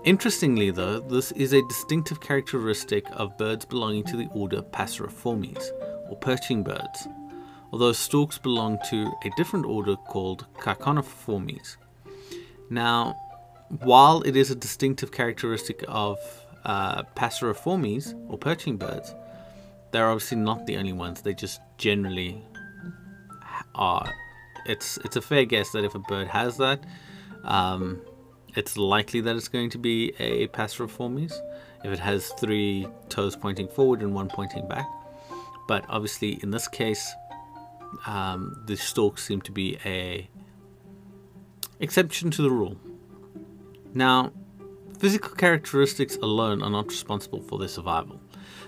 Interestingly, 0.05 0.69
though, 0.69 0.99
this 0.99 1.31
is 1.31 1.51
a 1.51 1.63
distinctive 1.63 2.21
characteristic 2.21 3.07
of 3.13 3.35
birds 3.39 3.65
belonging 3.65 4.03
to 4.03 4.15
the 4.15 4.27
order 4.35 4.61
Passeriformes, 4.61 5.71
or 6.07 6.15
perching 6.17 6.63
birds, 6.63 7.07
although 7.73 7.91
storks 7.91 8.37
belong 8.37 8.77
to 8.91 9.11
a 9.23 9.31
different 9.35 9.65
order 9.65 9.95
called 9.95 10.45
Ciconiiformes. 10.59 11.77
Now, 12.69 13.15
while 13.79 14.21
it 14.21 14.35
is 14.35 14.51
a 14.51 14.55
distinctive 14.55 15.11
characteristic 15.11 15.83
of 15.87 16.19
uh, 16.65 17.01
Passeriformes, 17.15 18.13
or 18.29 18.37
perching 18.37 18.77
birds, 18.77 19.15
they're 19.89 20.07
obviously 20.07 20.37
not 20.37 20.67
the 20.67 20.77
only 20.77 20.93
ones. 20.93 21.23
They 21.23 21.33
just 21.33 21.61
generally 21.79 22.43
are. 23.73 24.13
It's 24.65 24.97
it's 24.97 25.15
a 25.15 25.21
fair 25.21 25.45
guess 25.45 25.71
that 25.71 25.83
if 25.83 25.95
a 25.95 25.99
bird 25.99 26.27
has 26.27 26.57
that, 26.57 26.83
um, 27.43 28.01
it's 28.55 28.77
likely 28.77 29.21
that 29.21 29.35
it's 29.35 29.47
going 29.47 29.69
to 29.71 29.77
be 29.77 30.13
a 30.19 30.47
Passeriformes 30.47 31.33
if 31.83 31.91
it 31.91 31.99
has 31.99 32.29
three 32.39 32.87
toes 33.09 33.35
pointing 33.35 33.67
forward 33.67 34.01
and 34.01 34.13
one 34.13 34.29
pointing 34.29 34.67
back. 34.67 34.87
But 35.67 35.85
obviously, 35.89 36.39
in 36.41 36.51
this 36.51 36.67
case, 36.67 37.13
um, 38.05 38.63
the 38.65 38.75
storks 38.75 39.23
seem 39.23 39.41
to 39.41 39.51
be 39.51 39.77
a 39.85 40.29
exception 41.79 42.31
to 42.31 42.41
the 42.41 42.49
rule. 42.49 42.77
Now, 43.93 44.31
physical 44.97 45.35
characteristics 45.35 46.17
alone 46.17 46.61
are 46.61 46.69
not 46.69 46.87
responsible 46.87 47.41
for 47.41 47.59
their 47.59 47.67
survival. 47.67 48.19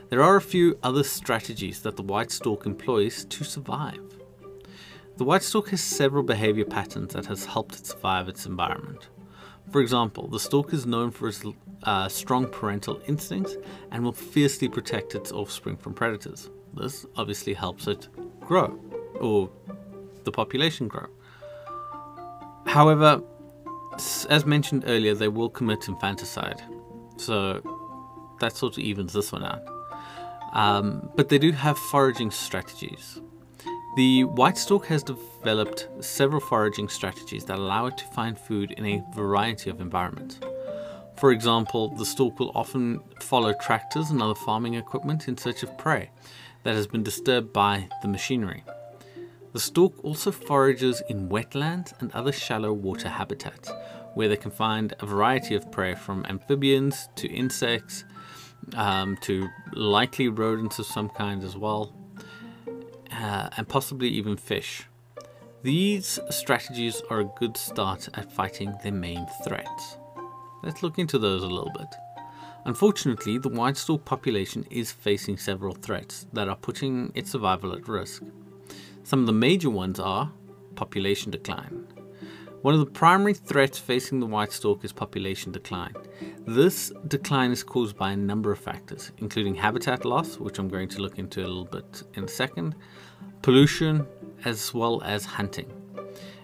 There 0.09 0.23
are 0.23 0.37
a 0.37 0.41
few 0.41 0.77
other 0.83 1.03
strategies 1.03 1.81
that 1.81 1.97
the 1.97 2.03
white 2.03 2.31
stork 2.31 2.65
employs 2.65 3.25
to 3.25 3.43
survive. 3.43 4.06
The 5.17 5.23
white 5.23 5.41
stork 5.41 5.69
has 5.69 5.81
several 5.81 6.21
behavior 6.21 6.63
patterns 6.63 7.13
that 7.13 7.25
has 7.25 7.45
helped 7.45 7.75
it 7.75 7.87
survive 7.87 8.29
its 8.29 8.45
environment. 8.45 9.09
For 9.71 9.81
example, 9.81 10.27
the 10.27 10.39
stork 10.39 10.73
is 10.73 10.85
known 10.85 11.09
for 11.09 11.27
its 11.27 11.43
uh, 11.81 12.07
strong 12.07 12.45
parental 12.45 13.01
instincts 13.07 13.57
and 13.91 14.03
will 14.03 14.13
fiercely 14.13 14.69
protect 14.69 15.15
its 15.15 15.31
offspring 15.31 15.75
from 15.75 15.95
predators. 15.95 16.51
This 16.75 17.07
obviously 17.15 17.55
helps 17.55 17.87
it 17.87 18.07
grow, 18.41 18.79
or 19.19 19.49
the 20.23 20.31
population 20.31 20.87
grow. 20.87 21.07
However, 22.67 23.21
as 24.29 24.45
mentioned 24.45 24.83
earlier, 24.85 25.15
they 25.15 25.29
will 25.29 25.49
commit 25.49 25.87
infanticide, 25.87 26.61
so 27.17 27.61
that 28.39 28.55
sort 28.55 28.77
of 28.77 28.83
evens 28.83 29.13
this 29.13 29.31
one 29.31 29.43
out. 29.43 29.63
Um, 30.53 31.09
but 31.15 31.29
they 31.29 31.39
do 31.39 31.51
have 31.53 31.77
foraging 31.77 32.29
strategies. 32.29 33.19
The 33.97 34.25
white 34.25 34.59
stork 34.59 34.85
has 34.85 35.01
developed 35.01 35.87
several 36.01 36.39
foraging 36.39 36.87
strategies 36.87 37.45
that 37.45 37.57
allow 37.57 37.87
it 37.87 37.97
to 37.97 38.05
find 38.05 38.37
food 38.37 38.73
in 38.73 38.85
a 38.85 39.03
variety 39.15 39.71
of 39.71 39.81
environments. 39.81 40.39
For 41.15 41.31
example, 41.31 41.95
the 41.95 42.05
stork 42.05 42.39
will 42.39 42.51
often 42.53 42.99
follow 43.19 43.55
tractors 43.59 44.11
and 44.11 44.21
other 44.21 44.35
farming 44.35 44.75
equipment 44.75 45.27
in 45.27 45.35
search 45.35 45.63
of 45.63 45.75
prey 45.79 46.11
that 46.61 46.75
has 46.75 46.85
been 46.85 47.01
disturbed 47.01 47.51
by 47.51 47.89
the 48.03 48.07
machinery. 48.07 48.63
The 49.53 49.59
stork 49.59 49.93
also 50.03 50.29
forages 50.29 51.01
in 51.09 51.27
wetlands 51.27 51.99
and 51.99 52.11
other 52.11 52.31
shallow 52.31 52.73
water 52.73 53.09
habitats, 53.09 53.71
where 54.13 54.29
they 54.29 54.37
can 54.37 54.51
find 54.51 54.93
a 54.99 55.07
variety 55.07 55.55
of 55.55 55.71
prey 55.71 55.95
from 55.95 56.23
amphibians 56.29 57.09
to 57.15 57.27
insects 57.27 58.03
um, 58.75 59.17
to 59.21 59.47
likely 59.73 60.27
rodents 60.27 60.77
of 60.77 60.85
some 60.85 61.09
kind 61.09 61.43
as 61.43 61.57
well, 61.57 61.95
uh, 63.11 63.49
and 63.57 63.67
possibly 63.67 64.09
even 64.09 64.37
fish. 64.37 64.87
These 65.63 66.19
strategies 66.29 67.01
are 67.09 67.21
a 67.21 67.31
good 67.39 67.57
start 67.57 68.09
at 68.13 68.31
fighting 68.31 68.73
their 68.83 68.91
main 68.91 69.25
threats. 69.43 69.97
Let's 70.63 70.83
look 70.83 70.99
into 70.99 71.17
those 71.17 71.43
a 71.43 71.47
little 71.47 71.71
bit. 71.71 71.87
Unfortunately, 72.65 73.37
the 73.37 73.49
white 73.49 73.77
stork 73.77 74.03
population 74.05 74.65
is 74.69 74.91
facing 74.91 75.37
several 75.37 75.73
threats 75.73 76.27
that 76.33 76.49
are 76.49 76.55
putting 76.55 77.11
its 77.15 77.31
survival 77.31 77.73
at 77.73 77.87
risk. 77.87 78.23
Some 79.03 79.21
of 79.21 79.25
the 79.25 79.33
major 79.33 79.69
ones 79.69 79.99
are 79.99 80.31
population 80.75 81.31
decline. 81.31 81.87
One 82.63 82.73
of 82.73 82.79
the 82.79 82.87
primary 82.87 83.35
threats 83.35 83.77
facing 83.77 84.19
the 84.19 84.25
white 84.25 84.51
stork 84.51 84.83
is 84.83 84.91
population 84.91 85.51
decline. 85.51 85.93
This 86.45 86.91
decline 87.07 87.51
is 87.51 87.63
caused 87.63 87.95
by 87.95 88.11
a 88.11 88.17
number 88.17 88.51
of 88.51 88.57
factors, 88.57 89.11
including 89.19 89.53
habitat 89.53 90.05
loss, 90.05 90.39
which 90.39 90.57
I'm 90.57 90.67
going 90.67 90.89
to 90.89 91.01
look 91.01 91.19
into 91.19 91.41
a 91.41 91.47
little 91.47 91.65
bit 91.65 92.03
in 92.15 92.23
a 92.23 92.27
second, 92.27 92.75
pollution, 93.43 94.07
as 94.43 94.73
well 94.73 95.03
as 95.03 95.23
hunting. 95.23 95.71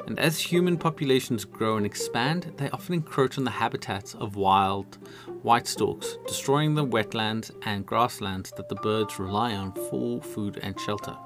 And 0.05 0.19
as 0.19 0.39
human 0.39 0.77
populations 0.77 1.45
grow 1.45 1.77
and 1.77 1.85
expand, 1.85 2.53
they 2.57 2.69
often 2.69 2.93
encroach 2.93 3.39
on 3.39 3.43
the 3.43 3.51
habitats 3.51 4.13
of 4.13 4.35
wild 4.35 4.99
white 5.41 5.65
storks, 5.65 6.17
destroying 6.27 6.75
the 6.75 6.85
wetlands 6.85 7.49
and 7.63 7.85
grasslands 7.85 8.51
that 8.51 8.69
the 8.69 8.75
birds 8.75 9.17
rely 9.17 9.55
on 9.55 9.71
for 9.89 10.21
food 10.21 10.59
and 10.61 10.79
shelter. 10.79 11.17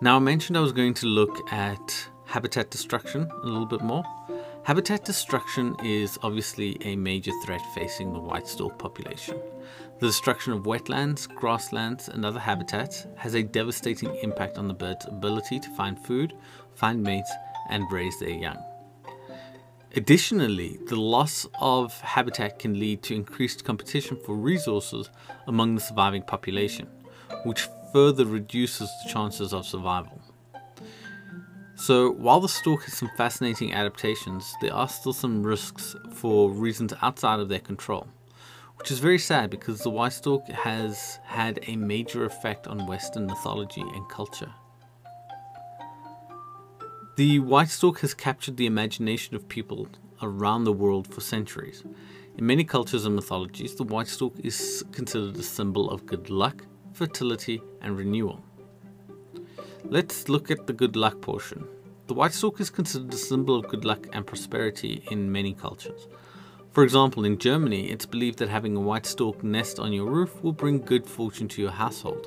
Now, 0.00 0.16
I 0.16 0.18
mentioned 0.18 0.58
I 0.58 0.60
was 0.60 0.72
going 0.72 0.94
to 0.94 1.06
look 1.06 1.52
at 1.52 2.08
habitat 2.36 2.70
destruction 2.70 3.30
a 3.44 3.46
little 3.46 3.64
bit 3.64 3.80
more. 3.80 4.04
Habitat 4.64 5.06
destruction 5.06 5.74
is 5.82 6.18
obviously 6.22 6.76
a 6.82 6.94
major 6.94 7.32
threat 7.42 7.62
facing 7.74 8.12
the 8.12 8.18
white 8.18 8.46
stork 8.46 8.78
population. 8.78 9.40
The 10.00 10.08
destruction 10.08 10.52
of 10.52 10.64
wetlands, 10.64 11.34
grasslands, 11.34 12.08
and 12.08 12.26
other 12.26 12.38
habitats 12.38 13.06
has 13.16 13.34
a 13.34 13.42
devastating 13.42 14.14
impact 14.16 14.58
on 14.58 14.68
the 14.68 14.74
bird's 14.74 15.06
ability 15.06 15.60
to 15.60 15.76
find 15.76 15.98
food, 15.98 16.34
find 16.74 17.02
mates, 17.02 17.32
and 17.70 17.90
raise 17.90 18.18
their 18.18 18.28
young. 18.28 18.62
Additionally, 19.94 20.78
the 20.88 21.00
loss 21.00 21.46
of 21.58 21.98
habitat 22.02 22.58
can 22.58 22.78
lead 22.78 23.02
to 23.04 23.14
increased 23.14 23.64
competition 23.64 24.18
for 24.26 24.36
resources 24.36 25.08
among 25.46 25.74
the 25.74 25.80
surviving 25.80 26.20
population, 26.20 26.86
which 27.44 27.66
further 27.94 28.26
reduces 28.26 28.90
the 28.90 29.10
chances 29.10 29.54
of 29.54 29.64
survival. 29.64 30.20
So, 31.76 32.10
while 32.12 32.40
the 32.40 32.48
stork 32.48 32.84
has 32.84 32.94
some 32.94 33.10
fascinating 33.16 33.72
adaptations, 33.72 34.54
there 34.60 34.72
are 34.72 34.88
still 34.88 35.12
some 35.12 35.42
risks 35.42 35.94
for 36.12 36.50
reasons 36.50 36.94
outside 37.02 37.38
of 37.38 37.48
their 37.48 37.60
control 37.60 38.08
which 38.76 38.90
is 38.90 38.98
very 38.98 39.18
sad 39.18 39.50
because 39.50 39.80
the 39.80 39.90
white 39.90 40.12
stork 40.12 40.46
has 40.48 41.18
had 41.24 41.58
a 41.66 41.76
major 41.76 42.24
effect 42.24 42.66
on 42.66 42.86
Western 42.86 43.26
mythology 43.26 43.80
and 43.80 44.08
culture. 44.08 44.52
The 47.16 47.40
white 47.40 47.70
stork 47.70 48.00
has 48.00 48.12
captured 48.12 48.58
the 48.58 48.66
imagination 48.66 49.34
of 49.34 49.48
people 49.48 49.88
around 50.20 50.64
the 50.64 50.72
world 50.72 51.12
for 51.12 51.20
centuries. 51.20 51.82
In 52.36 52.46
many 52.46 52.64
cultures 52.64 53.06
and 53.06 53.16
mythologies, 53.16 53.74
the 53.74 53.84
white 53.84 54.08
stork 54.08 54.34
is 54.44 54.84
considered 54.92 55.36
a 55.36 55.42
symbol 55.42 55.90
of 55.90 56.04
good 56.04 56.28
luck, 56.28 56.64
fertility, 56.92 57.62
and 57.80 57.96
renewal. 57.96 58.44
Let's 59.88 60.28
look 60.28 60.50
at 60.50 60.66
the 60.66 60.72
good 60.72 60.96
luck 60.96 61.20
portion. 61.20 61.64
The 62.08 62.14
white 62.14 62.32
stork 62.32 62.60
is 62.60 62.70
considered 62.70 63.14
a 63.14 63.16
symbol 63.16 63.54
of 63.54 63.68
good 63.68 63.84
luck 63.84 64.08
and 64.12 64.26
prosperity 64.26 65.04
in 65.12 65.30
many 65.30 65.54
cultures. 65.54 66.08
For 66.72 66.82
example, 66.82 67.24
in 67.24 67.38
Germany, 67.38 67.88
it's 67.88 68.04
believed 68.04 68.40
that 68.40 68.48
having 68.48 68.74
a 68.74 68.80
white 68.80 69.06
stork 69.06 69.44
nest 69.44 69.78
on 69.78 69.92
your 69.92 70.10
roof 70.10 70.42
will 70.42 70.52
bring 70.52 70.80
good 70.80 71.06
fortune 71.06 71.46
to 71.48 71.62
your 71.62 71.70
household. 71.70 72.26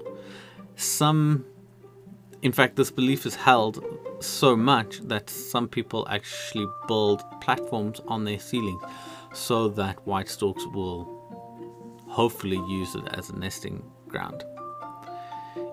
Some, 0.77 1.45
in 2.41 2.53
fact, 2.53 2.77
this 2.77 2.91
belief 2.91 3.25
is 3.25 3.35
held 3.35 3.83
so 4.21 4.55
much 4.55 5.01
that 5.01 5.29
some 5.29 5.67
people 5.67 6.07
actually 6.09 6.65
build 6.87 7.23
platforms 7.41 7.99
on 8.07 8.23
their 8.23 8.39
ceilings 8.39 8.81
so 9.33 9.67
that 9.67 10.07
white 10.07 10.29
storks 10.29 10.65
will 10.67 11.03
hopefully 12.07 12.61
use 12.69 12.95
it 12.95 13.03
as 13.11 13.29
a 13.29 13.37
nesting 13.37 13.83
ground. 14.07 14.45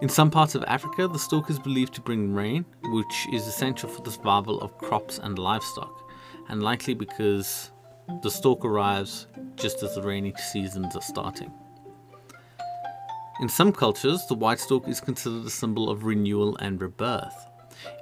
In 0.01 0.09
some 0.09 0.31
parts 0.31 0.55
of 0.55 0.65
Africa, 0.65 1.09
the 1.09 1.19
stork 1.19 1.49
is 1.49 1.59
believed 1.59 1.95
to 1.95 2.01
bring 2.01 2.35
rain, 2.35 2.65
which 2.85 3.27
is 3.33 3.47
essential 3.47 3.89
for 3.89 4.03
the 4.03 4.11
survival 4.11 4.61
of 4.61 4.77
crops 4.79 5.19
and 5.19 5.39
livestock, 5.39 6.11
and 6.49 6.63
likely 6.63 6.95
because 6.95 7.71
the 8.23 8.31
stork 8.31 8.65
arrives 8.65 9.27
just 9.57 9.83
as 9.83 9.95
the 9.95 10.03
rainy 10.03 10.35
seasons 10.53 10.95
are 10.95 11.03
starting. 11.03 11.53
In 13.41 13.49
some 13.49 13.73
cultures, 13.73 14.25
the 14.27 14.35
white 14.35 14.61
stork 14.61 14.89
is 14.89 15.01
considered 15.01 15.45
a 15.45 15.51
symbol 15.51 15.91
of 15.91 16.05
renewal 16.05 16.57
and 16.57 16.81
rebirth. 16.81 17.47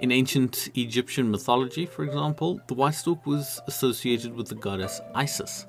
In 0.00 0.12
ancient 0.12 0.68
Egyptian 0.76 1.30
mythology, 1.30 1.86
for 1.86 2.04
example, 2.04 2.60
the 2.68 2.74
white 2.74 2.94
stork 2.94 3.26
was 3.26 3.60
associated 3.66 4.34
with 4.34 4.48
the 4.48 4.54
goddess 4.54 5.00
Isis, 5.14 5.66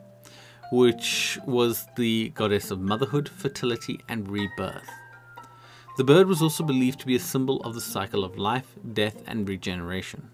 which 0.72 1.40
was 1.46 1.88
the 1.96 2.30
goddess 2.30 2.70
of 2.72 2.80
motherhood, 2.80 3.30
fertility, 3.30 4.00
and 4.08 4.28
rebirth. 4.30 4.90
The 5.98 6.04
bird 6.04 6.28
was 6.28 6.42
also 6.42 6.64
believed 6.64 7.00
to 7.00 7.06
be 7.06 7.16
a 7.16 7.20
symbol 7.20 7.62
of 7.62 7.74
the 7.74 7.80
cycle 7.80 8.26
of 8.26 8.38
life, 8.38 8.76
death, 8.94 9.24
and 9.28 9.48
regeneration. 9.48 10.30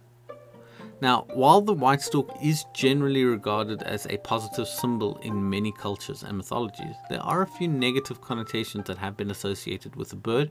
Now, 1.02 1.28
while 1.34 1.62
the 1.62 1.74
white 1.74 2.02
stork 2.02 2.30
is 2.44 2.66
generally 2.74 3.24
regarded 3.24 3.84
as 3.84 4.08
a 4.08 4.18
positive 4.18 4.68
symbol 4.68 5.18
in 5.24 5.50
many 5.50 5.72
cultures 5.72 6.24
and 6.24 6.38
mythologies, 6.38 6.96
there 7.10 7.22
are 7.22 7.44
a 7.44 7.48
few 7.48 7.68
negative 7.68 8.22
connotations 8.22 8.86
that 8.88 8.98
have 8.98 9.18
been 9.18 9.30
associated 9.30 9.96
with 9.96 10.10
the 10.10 10.16
bird 10.16 10.50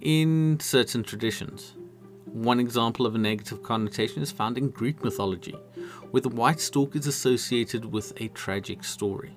in 0.00 0.58
certain 0.60 1.02
traditions. 1.02 1.74
One 2.26 2.60
example 2.60 3.06
of 3.06 3.16
a 3.16 3.18
negative 3.18 3.62
connotation 3.64 4.22
is 4.22 4.32
found 4.32 4.56
in 4.56 4.70
Greek 4.70 5.02
mythology, 5.02 5.56
where 6.12 6.20
the 6.20 6.28
white 6.28 6.60
stork 6.60 6.94
is 6.94 7.08
associated 7.08 7.84
with 7.84 8.12
a 8.20 8.28
tragic 8.28 8.84
story. 8.84 9.36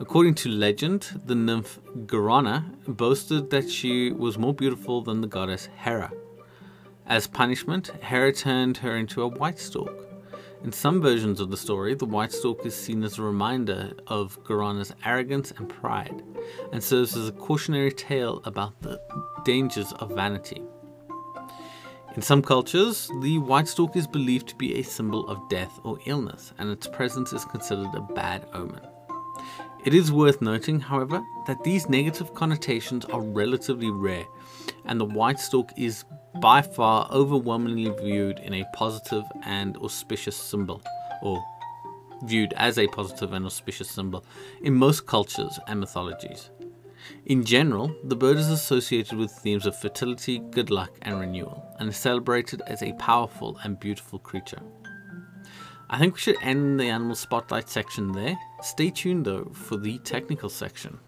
According 0.00 0.34
to 0.36 0.48
legend, 0.48 1.20
the 1.26 1.34
nymph 1.34 1.80
Garona 2.06 2.64
boasted 2.86 3.50
that 3.50 3.68
she 3.68 4.12
was 4.12 4.38
more 4.38 4.54
beautiful 4.54 5.02
than 5.02 5.20
the 5.20 5.26
goddess 5.26 5.68
Hera, 5.76 6.12
as 7.08 7.26
punishment, 7.26 7.90
Hera 8.02 8.32
turned 8.32 8.76
her 8.76 8.94
into 8.96 9.22
a 9.22 9.28
white 9.28 9.58
stork. 9.58 9.94
In 10.62 10.72
some 10.72 11.00
versions 11.00 11.40
of 11.40 11.50
the 11.50 11.56
story, 11.56 11.94
the 11.94 12.04
white 12.04 12.32
stork 12.32 12.66
is 12.66 12.76
seen 12.76 13.02
as 13.02 13.18
a 13.18 13.22
reminder 13.22 13.92
of 14.08 14.38
Garona's 14.44 14.92
arrogance 15.06 15.50
and 15.56 15.68
pride, 15.70 16.22
and 16.70 16.84
serves 16.84 17.16
as 17.16 17.28
a 17.28 17.32
cautionary 17.32 17.92
tale 17.92 18.42
about 18.44 18.80
the 18.82 19.00
dangers 19.44 19.92
of 19.94 20.10
vanity. 20.10 20.62
In 22.14 22.20
some 22.20 22.42
cultures, 22.42 23.10
the 23.22 23.38
white 23.38 23.68
stork 23.68 23.96
is 23.96 24.06
believed 24.06 24.48
to 24.48 24.56
be 24.56 24.74
a 24.74 24.82
symbol 24.82 25.26
of 25.28 25.48
death 25.48 25.80
or 25.84 25.98
illness, 26.04 26.52
and 26.58 26.68
its 26.68 26.88
presence 26.88 27.32
is 27.32 27.44
considered 27.46 27.94
a 27.94 28.00
bad 28.00 28.46
omen. 28.52 28.82
It 29.88 29.94
is 29.94 30.12
worth 30.12 30.42
noting, 30.42 30.80
however, 30.80 31.24
that 31.46 31.64
these 31.64 31.88
negative 31.88 32.34
connotations 32.34 33.06
are 33.06 33.22
relatively 33.22 33.90
rare, 33.90 34.26
and 34.84 35.00
the 35.00 35.06
white 35.06 35.40
stork 35.40 35.70
is 35.78 36.04
by 36.42 36.60
far 36.60 37.08
overwhelmingly 37.10 37.88
viewed 37.98 38.38
in 38.40 38.52
a 38.52 38.66
positive 38.74 39.24
and 39.46 39.78
auspicious 39.78 40.36
symbol, 40.36 40.82
or 41.22 41.42
viewed 42.24 42.52
as 42.58 42.76
a 42.76 42.86
positive 42.88 43.32
and 43.32 43.46
auspicious 43.46 43.88
symbol 43.88 44.26
in 44.60 44.74
most 44.74 45.06
cultures 45.06 45.58
and 45.68 45.80
mythologies. 45.80 46.50
In 47.24 47.42
general, 47.42 47.90
the 48.04 48.16
bird 48.16 48.36
is 48.36 48.50
associated 48.50 49.16
with 49.16 49.30
themes 49.30 49.64
of 49.64 49.74
fertility, 49.74 50.38
good 50.50 50.68
luck, 50.68 50.90
and 51.00 51.18
renewal, 51.18 51.64
and 51.78 51.88
is 51.88 51.96
celebrated 51.96 52.60
as 52.66 52.82
a 52.82 52.92
powerful 52.98 53.58
and 53.64 53.80
beautiful 53.80 54.18
creature. 54.18 54.60
I 55.90 55.98
think 55.98 56.14
we 56.14 56.20
should 56.20 56.36
end 56.42 56.78
the 56.78 56.90
animal 56.90 57.16
spotlight 57.16 57.70
section 57.70 58.12
there. 58.12 58.38
Stay 58.60 58.90
tuned 58.90 59.24
though 59.24 59.50
for 59.54 59.78
the 59.78 59.98
technical 60.00 60.50
section. 60.50 60.98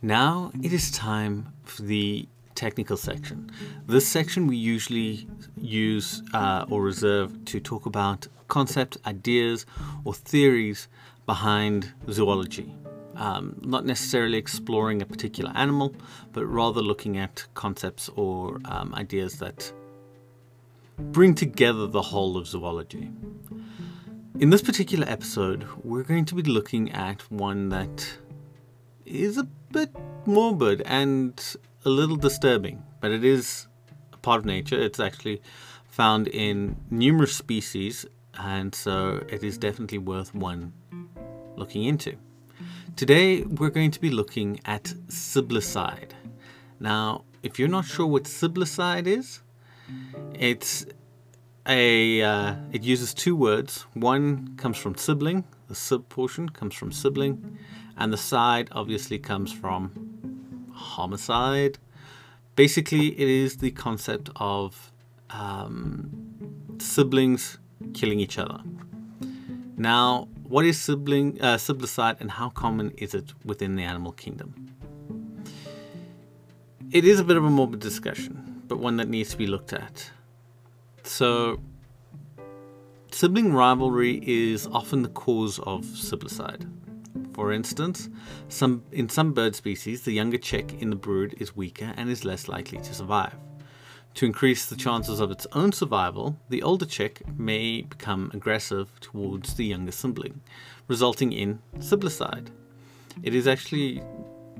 Now 0.00 0.52
it 0.62 0.72
is 0.72 0.92
time 0.92 1.52
for 1.64 1.82
the 1.82 2.28
technical 2.54 2.96
section. 2.96 3.50
This 3.86 4.06
section 4.06 4.46
we 4.46 4.56
usually 4.56 5.26
use 5.56 6.22
uh, 6.32 6.66
or 6.70 6.82
reserve 6.82 7.44
to 7.46 7.58
talk 7.58 7.86
about 7.86 8.28
concepts, 8.46 8.96
ideas, 9.06 9.66
or 10.04 10.14
theories 10.14 10.86
behind 11.26 11.92
zoology. 12.10 12.74
Um, 13.20 13.60
not 13.62 13.84
necessarily 13.84 14.38
exploring 14.38 15.02
a 15.02 15.04
particular 15.04 15.52
animal, 15.54 15.94
but 16.32 16.46
rather 16.46 16.80
looking 16.80 17.18
at 17.18 17.44
concepts 17.52 18.08
or 18.16 18.58
um, 18.64 18.94
ideas 18.94 19.38
that 19.40 19.70
bring 20.96 21.34
together 21.34 21.86
the 21.86 22.00
whole 22.00 22.38
of 22.38 22.46
zoology. 22.46 23.10
In 24.38 24.48
this 24.48 24.62
particular 24.62 25.06
episode, 25.06 25.66
we're 25.84 26.02
going 26.02 26.24
to 26.24 26.34
be 26.34 26.42
looking 26.42 26.92
at 26.92 27.30
one 27.30 27.68
that 27.68 28.18
is 29.04 29.36
a 29.36 29.44
bit 29.70 29.94
morbid 30.24 30.80
and 30.86 31.56
a 31.84 31.90
little 31.90 32.16
disturbing, 32.16 32.82
but 33.00 33.10
it 33.10 33.22
is 33.22 33.68
a 34.14 34.16
part 34.16 34.38
of 34.38 34.46
nature. 34.46 34.80
It's 34.80 34.98
actually 34.98 35.42
found 35.88 36.26
in 36.28 36.76
numerous 36.90 37.36
species, 37.36 38.06
and 38.38 38.74
so 38.74 39.22
it 39.28 39.44
is 39.44 39.58
definitely 39.58 39.98
worth 39.98 40.34
one 40.34 40.72
looking 41.56 41.84
into. 41.84 42.16
Today, 43.00 43.44
we're 43.44 43.70
going 43.70 43.90
to 43.92 43.98
be 43.98 44.10
looking 44.10 44.60
at 44.66 44.92
siblicide. 45.08 46.10
Now, 46.78 47.24
if 47.42 47.58
you're 47.58 47.66
not 47.66 47.86
sure 47.86 48.06
what 48.06 48.24
siblicide 48.24 49.06
is, 49.06 49.40
it's 50.34 50.84
a 51.66 52.20
uh, 52.20 52.56
it 52.72 52.82
uses 52.82 53.14
two 53.14 53.34
words. 53.34 53.86
One 53.94 54.54
comes 54.58 54.76
from 54.76 54.96
sibling, 54.96 55.44
the 55.68 55.74
sib 55.74 56.10
portion 56.10 56.50
comes 56.50 56.74
from 56.74 56.92
sibling, 56.92 57.56
and 57.96 58.12
the 58.12 58.18
side 58.18 58.68
obviously 58.72 59.18
comes 59.18 59.50
from 59.50 60.68
homicide. 60.74 61.78
Basically, 62.54 63.18
it 63.18 63.28
is 63.30 63.56
the 63.56 63.70
concept 63.70 64.28
of 64.36 64.92
um, 65.30 66.10
siblings 66.76 67.56
killing 67.94 68.20
each 68.20 68.36
other. 68.36 68.60
Now, 69.78 70.28
what 70.50 70.64
is 70.64 70.80
sibling 70.80 71.40
uh, 71.40 71.56
siblicide 71.56 72.20
and 72.20 72.28
how 72.28 72.48
common 72.50 72.90
is 72.98 73.14
it 73.14 73.32
within 73.44 73.76
the 73.76 73.84
animal 73.84 74.10
kingdom? 74.10 74.74
It 76.90 77.04
is 77.04 77.20
a 77.20 77.24
bit 77.24 77.36
of 77.36 77.44
a 77.44 77.50
morbid 77.50 77.78
discussion, 77.78 78.62
but 78.66 78.80
one 78.80 78.96
that 78.96 79.08
needs 79.08 79.30
to 79.30 79.36
be 79.36 79.46
looked 79.46 79.72
at. 79.72 80.10
So, 81.04 81.60
sibling 83.12 83.52
rivalry 83.52 84.20
is 84.26 84.66
often 84.66 85.02
the 85.02 85.08
cause 85.10 85.60
of 85.60 85.84
siblicide. 85.84 86.68
For 87.32 87.52
instance, 87.52 88.08
some, 88.48 88.82
in 88.90 89.08
some 89.08 89.32
bird 89.32 89.54
species, 89.54 90.02
the 90.02 90.12
younger 90.12 90.38
chick 90.38 90.74
in 90.80 90.90
the 90.90 90.96
brood 90.96 91.36
is 91.38 91.54
weaker 91.54 91.94
and 91.96 92.10
is 92.10 92.24
less 92.24 92.48
likely 92.48 92.78
to 92.78 92.92
survive. 92.92 93.36
To 94.14 94.26
increase 94.26 94.66
the 94.66 94.76
chances 94.76 95.20
of 95.20 95.30
its 95.30 95.46
own 95.52 95.72
survival, 95.72 96.36
the 96.48 96.62
older 96.62 96.84
chick 96.84 97.22
may 97.38 97.82
become 97.82 98.30
aggressive 98.34 98.88
towards 99.00 99.54
the 99.54 99.64
younger 99.64 99.92
sibling, 99.92 100.40
resulting 100.88 101.32
in 101.32 101.60
siblicide. 101.78 102.50
It 103.22 103.34
is 103.34 103.46
actually, 103.46 104.02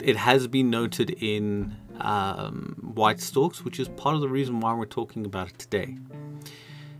it 0.00 0.16
has 0.16 0.46
been 0.46 0.70
noted 0.70 1.10
in 1.20 1.76
um, 2.00 2.92
white 2.94 3.20
storks, 3.20 3.64
which 3.64 3.78
is 3.80 3.88
part 3.88 4.14
of 4.14 4.20
the 4.20 4.28
reason 4.28 4.60
why 4.60 4.72
we're 4.72 4.86
talking 4.86 5.26
about 5.26 5.48
it 5.48 5.58
today. 5.58 5.96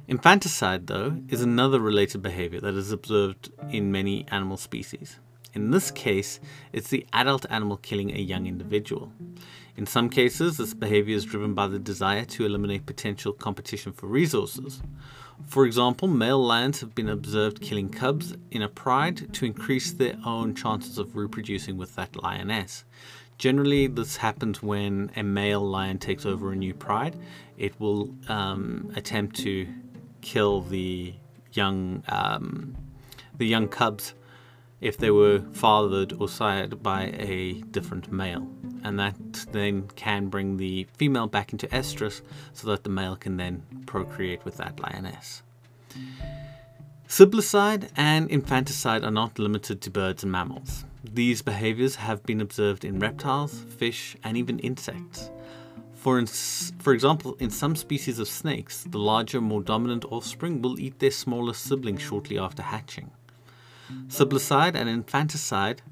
Infanticide, 0.08 0.88
though, 0.88 1.22
is 1.28 1.40
another 1.40 1.78
related 1.78 2.20
behavior 2.20 2.60
that 2.60 2.74
is 2.74 2.90
observed 2.90 3.50
in 3.70 3.92
many 3.92 4.26
animal 4.28 4.56
species. 4.56 5.20
In 5.54 5.70
this 5.70 5.90
case, 5.90 6.40
it's 6.72 6.88
the 6.88 7.06
adult 7.12 7.46
animal 7.50 7.76
killing 7.76 8.10
a 8.10 8.20
young 8.20 8.46
individual. 8.46 9.12
In 9.80 9.86
some 9.86 10.10
cases, 10.10 10.58
this 10.58 10.74
behavior 10.74 11.16
is 11.16 11.24
driven 11.24 11.54
by 11.54 11.66
the 11.66 11.78
desire 11.78 12.26
to 12.26 12.44
eliminate 12.44 12.84
potential 12.84 13.32
competition 13.32 13.92
for 13.92 14.08
resources. 14.08 14.82
For 15.46 15.64
example, 15.64 16.06
male 16.06 16.38
lions 16.38 16.80
have 16.80 16.94
been 16.94 17.08
observed 17.08 17.62
killing 17.62 17.88
cubs 17.88 18.34
in 18.50 18.60
a 18.60 18.68
pride 18.68 19.32
to 19.32 19.46
increase 19.46 19.90
their 19.90 20.18
own 20.22 20.54
chances 20.54 20.98
of 20.98 21.16
reproducing 21.16 21.78
with 21.78 21.94
that 21.94 22.14
lioness. 22.22 22.84
Generally, 23.38 23.86
this 23.86 24.18
happens 24.18 24.62
when 24.62 25.10
a 25.16 25.22
male 25.22 25.66
lion 25.66 25.96
takes 25.96 26.26
over 26.26 26.52
a 26.52 26.56
new 26.56 26.74
pride. 26.74 27.16
It 27.56 27.72
will 27.80 28.14
um, 28.28 28.92
attempt 28.96 29.36
to 29.36 29.66
kill 30.20 30.60
the 30.60 31.14
young 31.54 32.02
um, 32.08 32.76
the 33.38 33.46
young 33.46 33.66
cubs 33.66 34.12
if 34.80 34.96
they 34.96 35.10
were 35.10 35.40
fathered 35.52 36.14
or 36.18 36.28
sired 36.28 36.82
by 36.82 37.04
a 37.18 37.54
different 37.70 38.10
male. 38.10 38.48
And 38.82 38.98
that 38.98 39.14
then 39.52 39.88
can 39.94 40.28
bring 40.28 40.56
the 40.56 40.86
female 40.96 41.26
back 41.26 41.52
into 41.52 41.66
estrus 41.68 42.22
so 42.52 42.68
that 42.68 42.84
the 42.84 42.90
male 42.90 43.16
can 43.16 43.36
then 43.36 43.62
procreate 43.86 44.44
with 44.44 44.56
that 44.56 44.80
lioness. 44.80 45.42
Siblicide 47.06 47.90
and 47.96 48.30
infanticide 48.30 49.04
are 49.04 49.10
not 49.10 49.38
limited 49.38 49.80
to 49.82 49.90
birds 49.90 50.22
and 50.22 50.30
mammals. 50.30 50.84
These 51.02 51.42
behaviors 51.42 51.96
have 51.96 52.22
been 52.22 52.40
observed 52.40 52.84
in 52.84 53.00
reptiles, 53.00 53.58
fish, 53.78 54.16
and 54.22 54.36
even 54.36 54.58
insects. 54.60 55.30
For, 55.94 56.18
ins- 56.18 56.72
for 56.78 56.92
example, 56.94 57.36
in 57.40 57.50
some 57.50 57.74
species 57.76 58.18
of 58.18 58.28
snakes, 58.28 58.84
the 58.84 58.98
larger, 58.98 59.40
more 59.40 59.60
dominant 59.60 60.04
offspring 60.06 60.62
will 60.62 60.78
eat 60.78 60.98
their 60.98 61.10
smaller 61.10 61.52
sibling 61.52 61.98
shortly 61.98 62.38
after 62.38 62.62
hatching. 62.62 63.10
Siblicide 64.08 64.74
and 64.74 64.88
infanticide 64.88 65.82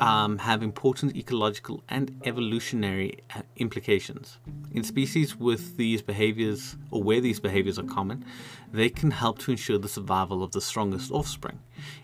um, 0.00 0.38
have 0.38 0.62
important 0.62 1.16
ecological 1.16 1.82
and 1.88 2.20
evolutionary 2.24 3.20
uh, 3.34 3.42
implications. 3.56 4.38
In 4.72 4.84
species 4.84 5.36
with 5.36 5.76
these 5.76 6.02
behaviors, 6.02 6.76
or 6.90 7.02
where 7.02 7.20
these 7.20 7.40
behaviors 7.40 7.78
are 7.78 7.84
common, 7.84 8.24
they 8.72 8.88
can 8.88 9.10
help 9.10 9.38
to 9.40 9.50
ensure 9.50 9.78
the 9.78 9.88
survival 9.88 10.42
of 10.42 10.52
the 10.52 10.60
strongest 10.60 11.10
offspring, 11.10 11.58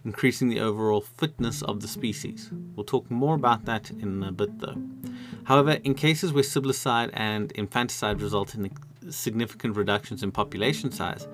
increasing 0.04 0.48
the 0.48 0.60
overall 0.60 1.00
fitness 1.00 1.62
of 1.62 1.80
the 1.80 1.88
species. 1.88 2.50
We'll 2.74 2.84
talk 2.84 3.10
more 3.10 3.34
about 3.34 3.64
that 3.66 3.90
in 3.90 4.22
a 4.22 4.32
bit 4.32 4.58
though. 4.58 4.82
However, 5.44 5.72
in 5.84 5.94
cases 5.94 6.32
where 6.32 6.44
siblicide 6.44 7.10
and 7.12 7.52
infanticide 7.52 8.20
result 8.20 8.54
in 8.54 8.70
significant 9.10 9.76
reductions 9.76 10.22
in 10.22 10.32
population 10.32 10.90
size, 10.90 11.28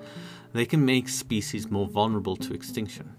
they 0.53 0.65
can 0.65 0.85
make 0.85 1.07
species 1.07 1.71
more 1.71 1.87
vulnerable 1.87 2.35
to 2.35 2.53
extinction. 2.53 3.15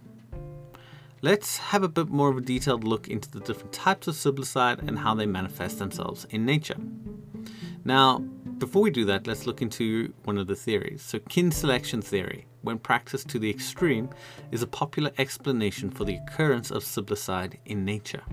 Let's 1.24 1.56
have 1.58 1.85
a 1.85 1.88
bit 1.88 2.08
more 2.08 2.30
of 2.30 2.37
a 2.37 2.40
detailed 2.40 2.82
look 2.82 3.06
into 3.06 3.30
the 3.30 3.38
different 3.38 3.72
types 3.72 4.08
of 4.08 4.16
siblicide 4.16 4.80
and 4.88 4.98
how 4.98 5.14
they 5.14 5.24
manifest 5.24 5.78
themselves 5.78 6.26
in 6.30 6.44
nature. 6.44 6.78
Now, 7.85 8.18
before 8.58 8.82
we 8.82 8.90
do 8.90 9.04
that, 9.04 9.28
let's 9.28 9.46
look 9.46 9.62
into 9.62 10.12
one 10.24 10.37
of 10.37 10.48
the 10.48 10.56
theories. 10.56 11.00
So, 11.00 11.20
kin 11.20 11.52
selection 11.52 12.02
theory, 12.02 12.46
when 12.62 12.80
practiced 12.80 13.28
to 13.28 13.38
the 13.38 13.48
extreme, 13.48 14.11
is 14.50 14.62
a 14.62 14.66
popular 14.66 15.12
explanation 15.16 15.90
for 15.90 16.04
the 16.04 16.16
occurrence 16.16 16.72
of 16.72 16.82
siblicide 16.82 17.56
in 17.66 17.85
nature. 17.85 18.24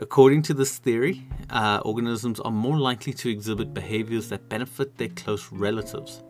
According 0.00 0.42
to 0.42 0.54
this 0.54 0.78
theory, 0.78 1.28
uh, 1.50 1.82
organisms 1.84 2.40
are 2.40 2.50
more 2.50 2.80
likely 2.80 3.12
to 3.12 3.30
exhibit 3.30 3.72
behaviors 3.72 4.28
that 4.30 4.48
benefit 4.48 4.98
their 4.98 5.10
close 5.10 5.52
relatives. 5.52 6.24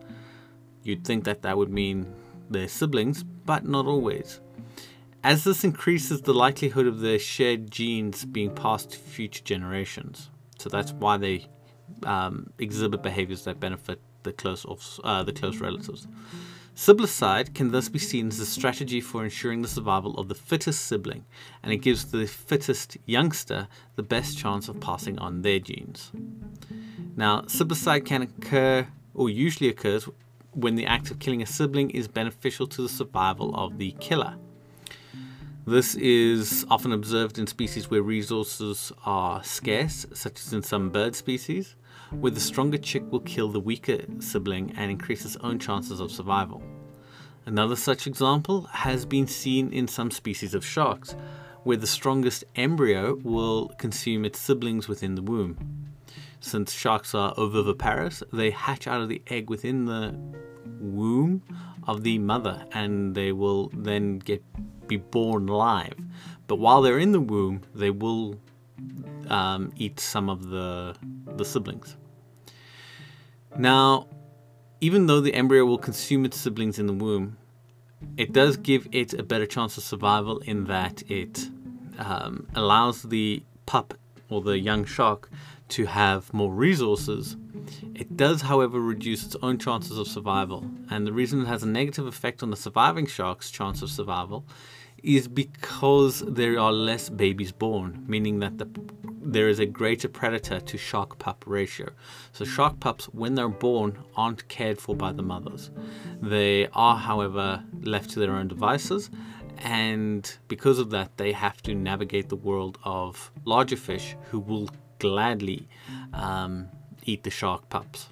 You'd 0.82 1.06
think 1.06 1.24
that 1.24 1.40
that 1.40 1.56
would 1.56 1.70
mean 1.70 2.12
their 2.50 2.68
siblings, 2.68 3.22
but 3.22 3.66
not 3.66 3.86
always. 3.86 4.40
As 5.24 5.44
this 5.44 5.62
increases 5.62 6.22
the 6.22 6.34
likelihood 6.34 6.86
of 6.86 7.00
their 7.00 7.18
shared 7.18 7.70
genes 7.70 8.24
being 8.24 8.52
passed 8.54 8.90
to 8.90 8.98
future 8.98 9.44
generations. 9.44 10.30
So 10.58 10.68
that's 10.68 10.92
why 10.92 11.16
they 11.16 11.46
um, 12.02 12.52
exhibit 12.58 13.02
behaviors 13.02 13.44
that 13.44 13.60
benefit 13.60 14.00
the 14.24 14.32
close, 14.32 14.66
uh, 15.04 15.22
the 15.22 15.32
close 15.32 15.58
relatives. 15.58 16.08
Siblicide 16.74 17.54
can 17.54 17.70
thus 17.70 17.88
be 17.88 17.98
seen 17.98 18.28
as 18.28 18.40
a 18.40 18.46
strategy 18.46 19.00
for 19.00 19.22
ensuring 19.22 19.62
the 19.62 19.68
survival 19.68 20.18
of 20.18 20.28
the 20.28 20.34
fittest 20.34 20.86
sibling, 20.86 21.24
and 21.62 21.72
it 21.72 21.78
gives 21.78 22.06
the 22.06 22.26
fittest 22.26 22.96
youngster 23.04 23.68
the 23.94 24.02
best 24.02 24.38
chance 24.38 24.68
of 24.68 24.80
passing 24.80 25.18
on 25.18 25.42
their 25.42 25.58
genes. 25.58 26.10
Now, 27.14 27.42
siblicide 27.42 28.06
can 28.06 28.22
occur, 28.22 28.88
or 29.14 29.28
usually 29.28 29.68
occurs, 29.68 30.08
when 30.52 30.74
the 30.76 30.86
act 30.86 31.10
of 31.10 31.18
killing 31.18 31.42
a 31.42 31.46
sibling 31.46 31.90
is 31.90 32.08
beneficial 32.08 32.66
to 32.68 32.82
the 32.82 32.88
survival 32.88 33.54
of 33.54 33.78
the 33.78 33.92
killer. 34.00 34.36
This 35.64 35.94
is 35.94 36.66
often 36.70 36.90
observed 36.90 37.38
in 37.38 37.46
species 37.46 37.88
where 37.88 38.02
resources 38.02 38.90
are 39.06 39.44
scarce, 39.44 40.04
such 40.12 40.40
as 40.40 40.52
in 40.52 40.64
some 40.64 40.90
bird 40.90 41.14
species, 41.14 41.76
where 42.10 42.32
the 42.32 42.40
stronger 42.40 42.78
chick 42.78 43.04
will 43.12 43.20
kill 43.20 43.48
the 43.48 43.60
weaker 43.60 44.00
sibling 44.18 44.72
and 44.76 44.90
increase 44.90 45.24
its 45.24 45.36
own 45.36 45.60
chances 45.60 46.00
of 46.00 46.10
survival. 46.10 46.64
Another 47.46 47.76
such 47.76 48.08
example 48.08 48.62
has 48.72 49.06
been 49.06 49.28
seen 49.28 49.72
in 49.72 49.86
some 49.86 50.10
species 50.10 50.52
of 50.52 50.66
sharks, 50.66 51.14
where 51.62 51.76
the 51.76 51.86
strongest 51.86 52.42
embryo 52.56 53.20
will 53.22 53.68
consume 53.78 54.24
its 54.24 54.40
siblings 54.40 54.88
within 54.88 55.14
the 55.14 55.22
womb. 55.22 55.92
Since 56.40 56.72
sharks 56.72 57.14
are 57.14 57.34
oviviparous, 57.38 58.24
they 58.32 58.50
hatch 58.50 58.88
out 58.88 59.00
of 59.00 59.08
the 59.08 59.22
egg 59.28 59.48
within 59.48 59.84
the 59.84 60.18
womb 60.80 61.42
of 61.86 62.02
the 62.02 62.18
mother 62.18 62.66
and 62.72 63.14
they 63.14 63.30
will 63.30 63.70
then 63.72 64.18
get 64.18 64.42
be 64.98 65.04
born 65.10 65.46
live. 65.46 65.94
But 66.46 66.56
while 66.56 66.82
they're 66.82 66.98
in 66.98 67.12
the 67.12 67.20
womb, 67.20 67.62
they 67.74 67.90
will 67.90 68.36
um, 69.28 69.72
eat 69.76 70.00
some 70.00 70.28
of 70.28 70.48
the, 70.48 70.94
the 71.36 71.44
siblings. 71.44 71.96
Now, 73.56 74.08
even 74.80 75.06
though 75.06 75.20
the 75.20 75.34
embryo 75.34 75.64
will 75.64 75.78
consume 75.78 76.24
its 76.24 76.38
siblings 76.38 76.78
in 76.78 76.86
the 76.86 76.92
womb, 76.92 77.36
it 78.16 78.32
does 78.32 78.56
give 78.56 78.88
it 78.92 79.14
a 79.14 79.22
better 79.22 79.46
chance 79.46 79.76
of 79.76 79.84
survival 79.84 80.38
in 80.40 80.64
that 80.64 81.02
it 81.10 81.48
um, 81.98 82.48
allows 82.54 83.02
the 83.02 83.42
pup 83.66 83.94
or 84.28 84.40
the 84.40 84.58
young 84.58 84.84
shark 84.84 85.30
to 85.68 85.86
have 85.86 86.34
more 86.34 86.52
resources. 86.52 87.36
It 87.94 88.16
does, 88.16 88.42
however, 88.42 88.80
reduce 88.80 89.24
its 89.24 89.36
own 89.42 89.58
chances 89.58 89.96
of 89.96 90.08
survival, 90.08 90.66
and 90.90 91.06
the 91.06 91.12
reason 91.12 91.42
it 91.42 91.46
has 91.46 91.62
a 91.62 91.68
negative 91.68 92.06
effect 92.06 92.42
on 92.42 92.50
the 92.50 92.56
surviving 92.56 93.06
shark's 93.06 93.50
chance 93.50 93.82
of 93.82 93.90
survival 93.90 94.44
is 95.02 95.26
because 95.26 96.20
there 96.20 96.58
are 96.58 96.72
less 96.72 97.08
babies 97.08 97.52
born, 97.52 98.04
meaning 98.06 98.38
that 98.38 98.58
the, 98.58 98.68
there 99.20 99.48
is 99.48 99.58
a 99.58 99.66
greater 99.66 100.08
predator 100.08 100.60
to 100.60 100.78
shark 100.78 101.18
pup 101.18 101.44
ratio. 101.46 101.88
So, 102.32 102.44
shark 102.44 102.78
pups, 102.80 103.06
when 103.06 103.34
they're 103.34 103.48
born, 103.48 103.98
aren't 104.16 104.46
cared 104.48 104.78
for 104.80 104.94
by 104.94 105.12
the 105.12 105.22
mothers. 105.22 105.70
They 106.20 106.68
are, 106.72 106.96
however, 106.96 107.64
left 107.82 108.10
to 108.10 108.20
their 108.20 108.36
own 108.36 108.48
devices, 108.48 109.10
and 109.58 110.32
because 110.48 110.78
of 110.78 110.90
that, 110.90 111.16
they 111.16 111.32
have 111.32 111.62
to 111.62 111.74
navigate 111.74 112.28
the 112.28 112.36
world 112.36 112.78
of 112.84 113.30
larger 113.44 113.76
fish 113.76 114.16
who 114.30 114.38
will 114.38 114.68
gladly 114.98 115.68
um, 116.12 116.68
eat 117.04 117.24
the 117.24 117.30
shark 117.30 117.68
pups. 117.68 118.08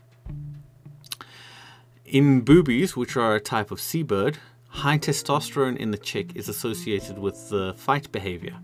In 2.05 2.41
boobies, 2.41 2.97
which 2.97 3.17
are 3.17 3.37
a 3.37 3.41
type 3.41 3.71
of 3.71 3.81
seabird, 3.81 4.39
High 4.71 4.99
testosterone 4.99 5.77
in 5.77 5.91
the 5.91 5.99
chick 5.99 6.33
is 6.37 6.49
associated 6.49 7.19
with 7.19 7.51
the 7.51 7.75
fight 7.77 8.11
behavior. 8.13 8.57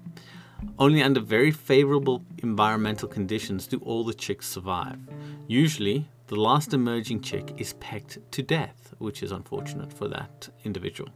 Only 0.79 1.03
under 1.03 1.21
very 1.21 1.51
favorable 1.51 2.25
environmental 2.39 3.09
conditions 3.09 3.67
do 3.67 3.79
all 3.79 4.05
the 4.05 4.15
chicks 4.15 4.49
survive. 4.49 4.99
Usually, 5.47 6.09
the 6.29 6.37
last 6.37 6.73
emerging 6.73 7.21
chick 7.21 7.53
is 7.59 7.75
pecked 7.75 8.19
to 8.31 8.43
death, 8.43 8.95
which 8.99 9.23
is 9.23 9.33
unfortunate 9.33 9.93
for 9.93 10.09
that 10.09 10.49
individual. 10.65 11.11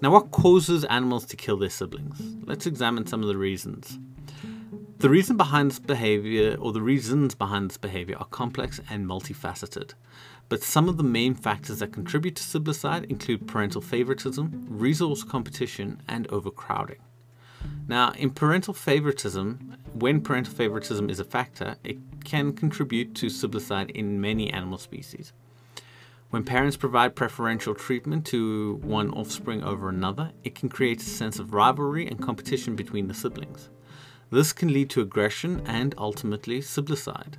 Now, 0.00 0.10
what 0.10 0.30
causes 0.32 0.84
animals 0.84 1.26
to 1.26 1.36
kill 1.36 1.58
their 1.58 1.70
siblings? 1.70 2.20
Let's 2.44 2.66
examine 2.66 3.06
some 3.06 3.22
of 3.22 3.28
the 3.28 3.36
reasons. 3.36 3.98
The 4.98 5.10
reason 5.10 5.36
behind 5.36 5.70
this 5.70 5.80
behavior, 5.80 6.56
or 6.60 6.72
the 6.72 6.80
reasons 6.80 7.34
behind 7.34 7.70
this 7.70 7.76
behavior, 7.76 8.16
are 8.18 8.26
complex 8.26 8.80
and 8.88 9.06
multifaceted. 9.06 9.94
But 10.52 10.62
some 10.62 10.86
of 10.86 10.98
the 10.98 11.02
main 11.02 11.34
factors 11.34 11.78
that 11.78 11.94
contribute 11.94 12.36
to 12.36 12.42
siblicide 12.42 13.06
include 13.06 13.48
parental 13.48 13.80
favoritism, 13.80 14.66
resource 14.68 15.24
competition, 15.24 16.02
and 16.06 16.26
overcrowding. 16.26 16.98
Now, 17.88 18.10
in 18.18 18.28
parental 18.28 18.74
favoritism, 18.74 19.78
when 19.94 20.20
parental 20.20 20.52
favoritism 20.52 21.08
is 21.08 21.20
a 21.20 21.24
factor, 21.24 21.76
it 21.82 21.96
can 22.24 22.52
contribute 22.52 23.14
to 23.14 23.30
siblicide 23.30 23.92
in 23.92 24.20
many 24.20 24.52
animal 24.52 24.76
species. 24.76 25.32
When 26.28 26.44
parents 26.44 26.76
provide 26.76 27.16
preferential 27.16 27.74
treatment 27.74 28.26
to 28.26 28.74
one 28.82 29.08
offspring 29.14 29.64
over 29.64 29.88
another, 29.88 30.32
it 30.44 30.54
can 30.54 30.68
create 30.68 31.00
a 31.00 31.06
sense 31.06 31.38
of 31.38 31.54
rivalry 31.54 32.06
and 32.06 32.20
competition 32.20 32.76
between 32.76 33.08
the 33.08 33.14
siblings. 33.14 33.70
This 34.28 34.52
can 34.52 34.70
lead 34.70 34.90
to 34.90 35.00
aggression 35.00 35.62
and 35.64 35.94
ultimately 35.96 36.60
siblicide. 36.60 37.38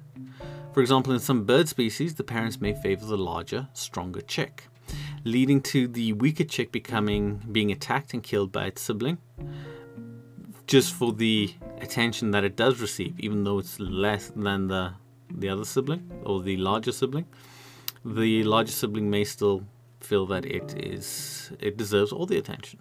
For 0.74 0.82
example, 0.82 1.14
in 1.14 1.20
some 1.20 1.46
bird 1.46 1.70
species, 1.70 2.16
the 2.16 2.24
parents 2.24 2.60
may 2.60 2.74
favor 2.74 3.06
the 3.06 3.18
larger, 3.18 3.68
stronger 3.74 4.22
chick, 4.22 4.68
leading 5.24 5.62
to 5.62 5.88
the 5.88 6.14
weaker 6.14 6.44
chick 6.44 6.72
becoming 6.72 7.44
being 7.52 7.72
attacked 7.72 8.14
and 8.14 8.24
killed 8.24 8.52
by 8.52 8.66
its 8.66 8.82
sibling, 8.82 9.20
just 10.66 10.94
for 10.96 11.14
the 11.14 11.54
attention 11.80 12.32
that 12.32 12.44
it 12.44 12.56
does 12.56 12.82
receive, 12.82 13.20
even 13.20 13.44
though 13.44 13.60
it's 13.60 13.80
less 13.80 14.32
than 14.36 14.68
the 14.68 14.94
the 15.30 15.50
other 15.50 15.66
sibling 15.66 16.12
or 16.24 16.42
the 16.42 16.58
larger 16.58 16.92
sibling. 16.92 17.26
The 18.04 18.44
larger 18.44 18.72
sibling 18.72 19.10
may 19.10 19.24
still 19.26 19.66
feel 20.00 20.26
that 20.26 20.44
it 20.44 20.74
is 20.76 21.52
it 21.60 21.78
deserves 21.78 22.12
all 22.12 22.26
the 22.26 22.38
attention. 22.38 22.80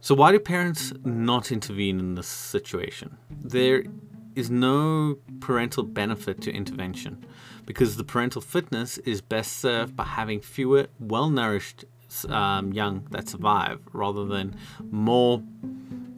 So 0.00 0.14
why 0.14 0.32
do 0.32 0.38
parents 0.38 0.92
not 1.04 1.50
intervene 1.50 1.98
in 1.98 2.14
this 2.14 2.28
situation? 2.28 3.18
There 3.30 3.84
is 4.34 4.50
no 4.50 5.18
parental 5.40 5.82
benefit 5.82 6.40
to 6.42 6.52
intervention 6.52 7.24
because 7.66 7.96
the 7.96 8.04
parental 8.04 8.40
fitness 8.40 8.98
is 8.98 9.20
best 9.20 9.58
served 9.58 9.96
by 9.96 10.04
having 10.04 10.40
fewer 10.40 10.86
well 10.98 11.30
nourished 11.30 11.84
um, 12.28 12.72
young 12.72 13.06
that 13.10 13.28
survive 13.28 13.80
rather 13.92 14.24
than 14.24 14.56
more 14.90 15.42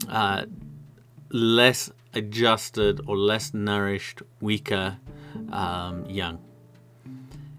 uh, 0.09 0.45
less 1.31 1.91
adjusted 2.13 3.01
or 3.07 3.17
less 3.17 3.53
nourished, 3.53 4.21
weaker 4.39 4.97
um, 5.51 6.05
young. 6.05 6.39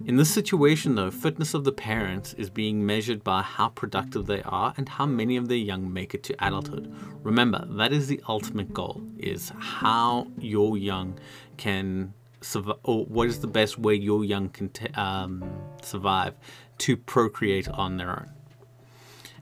In 0.07 0.17
this 0.17 0.33
situation, 0.33 0.97
though, 0.97 1.11
fitness 1.11 1.55
of 1.55 1.65
the 1.65 1.73
parents 1.73 2.35
is 2.35 2.51
being 2.51 2.85
measured 2.85 3.25
by 3.25 3.41
how 3.41 3.71
productive 3.71 4.27
they 4.27 4.43
are 4.43 4.75
and 4.77 4.87
how 4.87 5.07
many 5.07 5.39
of 5.39 5.49
their 5.49 5.57
young 5.57 5.91
make 5.91 6.13
it 6.13 6.23
to 6.25 6.47
adulthood. 6.47 6.95
Remember, 7.23 7.67
that 7.71 7.91
is 7.91 8.07
the 8.07 8.21
ultimate 8.29 8.75
goal, 8.75 9.03
is 9.19 9.51
how 9.59 10.27
your 10.39 10.77
young 10.77 11.19
can 11.57 12.13
survive, 12.43 12.77
or 12.83 13.07
what 13.07 13.29
is 13.29 13.41
the 13.41 13.47
best 13.47 13.79
way 13.79 13.95
your 13.95 14.27
young 14.27 14.51
can 14.51 14.69
t- 14.69 14.89
um, 14.89 15.43
survive 15.81 16.35
to 16.79 16.99
procreate 16.99 17.69
on 17.69 17.97
their 17.97 18.11
own. 18.11 18.31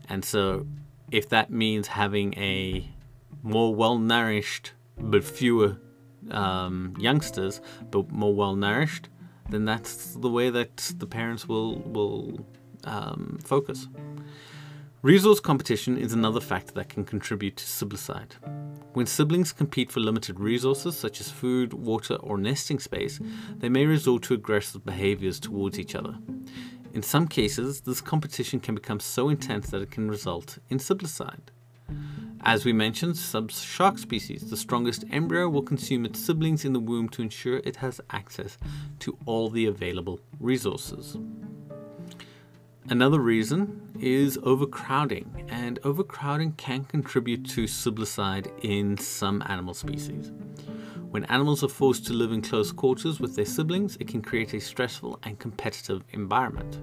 And 0.08 0.24
so, 0.24 0.68
if 1.10 1.28
that 1.30 1.50
means 1.50 1.88
having 1.88 2.34
a 2.38 2.88
more 3.42 3.74
well 3.74 3.98
nourished 3.98 4.74
but 4.96 5.24
fewer 5.24 5.78
um, 6.30 6.94
youngsters, 7.00 7.60
but 7.90 8.12
more 8.12 8.32
well 8.32 8.54
nourished, 8.54 9.08
then 9.50 9.64
that's 9.64 10.14
the 10.14 10.30
way 10.30 10.50
that 10.50 10.76
the 10.98 11.06
parents 11.06 11.48
will 11.48 11.80
will 11.80 12.46
um, 12.84 13.38
focus. 13.44 13.88
Resource 15.02 15.40
competition 15.40 15.98
is 15.98 16.12
another 16.12 16.40
factor 16.40 16.72
that 16.74 16.88
can 16.88 17.04
contribute 17.04 17.56
to 17.56 17.64
siblicide. 17.64 18.34
When 18.92 19.06
siblings 19.06 19.52
compete 19.52 19.90
for 19.90 19.98
limited 19.98 20.38
resources 20.38 20.96
such 20.96 21.20
as 21.20 21.28
food, 21.28 21.72
water, 21.72 22.14
or 22.16 22.38
nesting 22.38 22.78
space, 22.78 23.18
they 23.56 23.68
may 23.68 23.84
resort 23.84 24.22
to 24.24 24.34
aggressive 24.34 24.84
behaviors 24.84 25.40
towards 25.40 25.76
each 25.76 25.96
other. 25.96 26.14
In 26.92 27.02
some 27.02 27.26
cases, 27.26 27.80
this 27.80 28.00
competition 28.00 28.60
can 28.60 28.76
become 28.76 29.00
so 29.00 29.28
intense 29.28 29.70
that 29.70 29.82
it 29.82 29.90
can 29.90 30.08
result 30.08 30.58
in 30.68 30.78
siblicide. 30.78 31.50
As 32.44 32.64
we 32.64 32.72
mentioned, 32.72 33.16
some 33.16 33.46
shark 33.46 33.98
species, 33.98 34.50
the 34.50 34.56
strongest 34.56 35.04
embryo 35.12 35.48
will 35.48 35.62
consume 35.62 36.04
its 36.04 36.18
siblings 36.18 36.64
in 36.64 36.72
the 36.72 36.80
womb 36.80 37.08
to 37.10 37.22
ensure 37.22 37.58
it 37.58 37.76
has 37.76 38.00
access 38.10 38.58
to 38.98 39.16
all 39.26 39.48
the 39.48 39.66
available 39.66 40.18
resources. 40.40 41.16
Another 42.88 43.20
reason 43.20 43.80
is 44.00 44.38
overcrowding, 44.42 45.46
and 45.50 45.78
overcrowding 45.84 46.52
can 46.54 46.84
contribute 46.84 47.48
to 47.50 47.68
siblicide 47.68 48.50
in 48.64 48.98
some 48.98 49.40
animal 49.46 49.72
species. 49.72 50.32
When 51.10 51.24
animals 51.26 51.62
are 51.62 51.68
forced 51.68 52.06
to 52.06 52.12
live 52.12 52.32
in 52.32 52.42
close 52.42 52.72
quarters 52.72 53.20
with 53.20 53.36
their 53.36 53.44
siblings, 53.44 53.96
it 54.00 54.08
can 54.08 54.20
create 54.20 54.52
a 54.52 54.60
stressful 54.60 55.20
and 55.22 55.38
competitive 55.38 56.02
environment. 56.10 56.80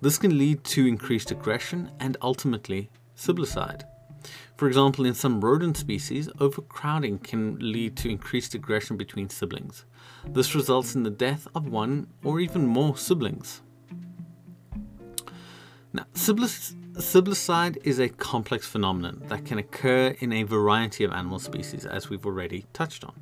This 0.00 0.16
can 0.16 0.38
lead 0.38 0.64
to 0.64 0.86
increased 0.86 1.30
aggression 1.30 1.90
and 2.00 2.16
ultimately 2.22 2.88
siblicide. 3.14 3.84
For 4.58 4.66
example, 4.66 5.06
in 5.06 5.14
some 5.14 5.40
rodent 5.40 5.76
species, 5.76 6.28
overcrowding 6.40 7.20
can 7.20 7.58
lead 7.60 7.96
to 7.98 8.10
increased 8.10 8.56
aggression 8.56 8.96
between 8.96 9.28
siblings. 9.30 9.84
This 10.26 10.52
results 10.52 10.96
in 10.96 11.04
the 11.04 11.10
death 11.10 11.46
of 11.54 11.68
one 11.68 12.08
or 12.24 12.40
even 12.40 12.66
more 12.66 12.96
siblings. 12.96 13.62
Now, 15.92 16.06
siblicide 16.12 17.78
is 17.84 18.00
a 18.00 18.08
complex 18.08 18.66
phenomenon 18.66 19.22
that 19.28 19.44
can 19.44 19.58
occur 19.58 20.16
in 20.18 20.32
a 20.32 20.42
variety 20.42 21.04
of 21.04 21.12
animal 21.12 21.38
species, 21.38 21.86
as 21.86 22.10
we've 22.10 22.26
already 22.26 22.66
touched 22.72 23.04
on. 23.04 23.14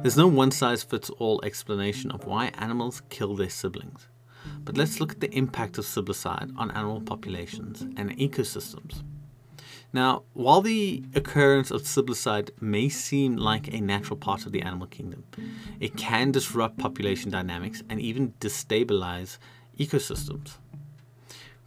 There's 0.00 0.18
no 0.18 0.26
one 0.26 0.50
size 0.50 0.82
fits 0.82 1.08
all 1.08 1.42
explanation 1.42 2.10
of 2.10 2.26
why 2.26 2.52
animals 2.58 3.00
kill 3.08 3.34
their 3.36 3.48
siblings. 3.48 4.06
But 4.58 4.76
let's 4.76 5.00
look 5.00 5.12
at 5.12 5.20
the 5.20 5.34
impact 5.34 5.78
of 5.78 5.86
siblicide 5.86 6.52
on 6.58 6.70
animal 6.72 7.00
populations 7.00 7.80
and 7.80 8.10
ecosystems. 8.18 9.02
Now, 9.94 10.24
while 10.32 10.60
the 10.60 11.04
occurrence 11.14 11.70
of 11.70 11.82
siblicide 11.82 12.50
may 12.60 12.88
seem 12.88 13.36
like 13.36 13.72
a 13.72 13.80
natural 13.80 14.16
part 14.16 14.44
of 14.44 14.50
the 14.50 14.60
animal 14.60 14.88
kingdom, 14.88 15.22
it 15.78 15.96
can 15.96 16.32
disrupt 16.32 16.78
population 16.78 17.30
dynamics 17.30 17.80
and 17.88 18.00
even 18.00 18.32
destabilize 18.40 19.38
ecosystems. 19.78 20.56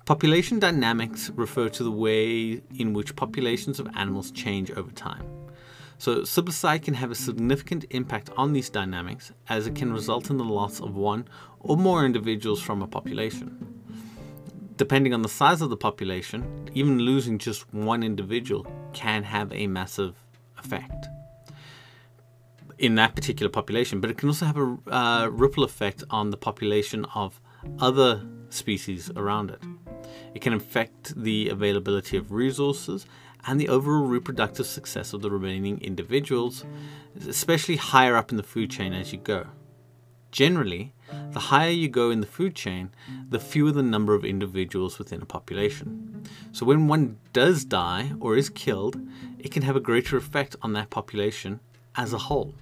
Population 0.03 0.59
dynamics 0.59 1.31
refer 1.35 1.69
to 1.69 1.85
the 1.85 1.91
way 1.91 2.61
in 2.77 2.91
which 2.91 3.15
populations 3.15 3.79
of 3.79 3.87
animals 3.95 4.31
change 4.31 4.71
over 4.71 4.91
time. 4.91 5.25
So, 5.97 6.23
siblicide 6.23 6.83
can 6.83 6.95
have 6.95 7.11
a 7.11 7.15
significant 7.15 7.85
impact 7.91 8.29
on 8.35 8.51
these 8.51 8.69
dynamics 8.69 9.31
as 9.47 9.67
it 9.67 9.75
can 9.75 9.93
result 9.93 10.29
in 10.29 10.35
the 10.35 10.43
loss 10.43 10.81
of 10.81 10.97
one 10.97 11.29
or 11.61 11.77
more 11.77 12.05
individuals 12.05 12.61
from 12.61 12.81
a 12.81 12.87
population. 12.87 13.76
Depending 14.77 15.13
on 15.13 15.23
the 15.23 15.29
size 15.29 15.61
of 15.61 15.69
the 15.69 15.77
population, 15.77 16.69
even 16.73 16.99
losing 16.99 17.39
just 17.39 17.73
one 17.73 18.03
individual 18.03 18.65
can 18.93 19.23
have 19.23 19.51
a 19.51 19.67
massive 19.67 20.15
effect 20.57 21.07
in 22.77 22.95
that 22.95 23.15
particular 23.15 23.49
population, 23.49 23.99
but 23.99 24.09
it 24.09 24.17
can 24.17 24.29
also 24.29 24.45
have 24.45 24.57
a 24.57 24.77
uh, 24.91 25.27
ripple 25.27 25.63
effect 25.63 26.03
on 26.11 26.29
the 26.29 26.37
population 26.37 27.05
of 27.15 27.41
other 27.79 28.23
species 28.49 29.09
around 29.15 29.49
it. 29.49 29.61
It 30.35 30.41
can 30.41 30.53
affect 30.53 31.21
the 31.21 31.49
availability 31.49 32.17
of 32.17 32.31
resources 32.31 33.07
and 33.47 33.59
the 33.59 33.69
overall 33.69 34.05
reproductive 34.05 34.67
success 34.67 35.13
of 35.13 35.21
the 35.21 35.31
remaining 35.31 35.79
individuals, 35.81 36.65
especially 37.27 37.77
higher 37.77 38.15
up 38.15 38.29
in 38.29 38.37
the 38.37 38.43
food 38.43 38.69
chain 38.69 38.93
as 38.93 39.11
you 39.11 39.17
go. 39.17 39.47
Generally, 40.31 40.93
the 41.31 41.39
higher 41.39 41.69
you 41.69 41.89
go 41.89 42.09
in 42.09 42.21
the 42.21 42.27
food 42.27 42.55
chain, 42.55 42.89
the 43.29 43.39
fewer 43.39 43.71
the 43.71 43.83
number 43.83 44.13
of 44.13 44.25
individuals 44.25 44.97
within 44.97 45.21
a 45.21 45.25
population. 45.25 46.23
So 46.51 46.65
when 46.65 46.87
one 46.87 47.17
does 47.33 47.65
die 47.65 48.11
or 48.19 48.35
is 48.35 48.49
killed, 48.49 48.99
it 49.39 49.51
can 49.51 49.63
have 49.63 49.75
a 49.75 49.81
greater 49.81 50.17
effect 50.17 50.55
on 50.61 50.73
that 50.73 50.89
population 50.89 51.59
as 51.95 52.13
a 52.13 52.17
whole. 52.17 52.55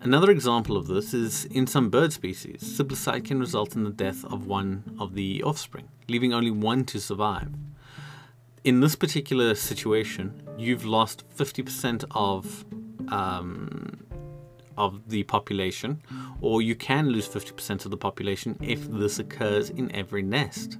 Another 0.00 0.30
example 0.30 0.76
of 0.76 0.86
this 0.86 1.12
is 1.12 1.44
in 1.46 1.66
some 1.66 1.90
bird 1.90 2.12
species, 2.12 2.62
siblicide 2.62 3.24
can 3.24 3.40
result 3.40 3.74
in 3.74 3.82
the 3.82 3.90
death 3.90 4.24
of 4.24 4.46
one 4.46 4.96
of 5.00 5.14
the 5.14 5.42
offspring, 5.42 5.88
leaving 6.08 6.32
only 6.32 6.52
one 6.52 6.84
to 6.84 7.00
survive. 7.00 7.48
In 8.62 8.80
this 8.80 8.94
particular 8.94 9.56
situation, 9.56 10.42
you've 10.56 10.84
lost 10.84 11.24
50% 11.36 12.04
of 12.12 12.64
um, 13.08 14.06
of 14.78 15.08
the 15.08 15.24
population, 15.24 16.00
or 16.40 16.62
you 16.62 16.74
can 16.74 17.08
lose 17.08 17.28
50% 17.28 17.84
of 17.84 17.90
the 17.90 17.96
population 17.96 18.56
if 18.62 18.90
this 18.90 19.18
occurs 19.18 19.68
in 19.70 19.94
every 19.94 20.22
nest. 20.22 20.78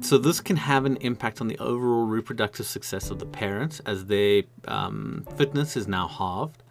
So 0.00 0.18
this 0.18 0.40
can 0.40 0.56
have 0.56 0.84
an 0.84 0.96
impact 0.96 1.40
on 1.40 1.48
the 1.48 1.58
overall 1.58 2.06
reproductive 2.06 2.66
success 2.66 3.10
of 3.10 3.18
the 3.18 3.26
parents, 3.26 3.80
as 3.86 4.06
their 4.06 4.42
um, 4.66 5.26
fitness 5.36 5.76
is 5.76 5.86
now 5.86 6.08
halved 6.08 6.62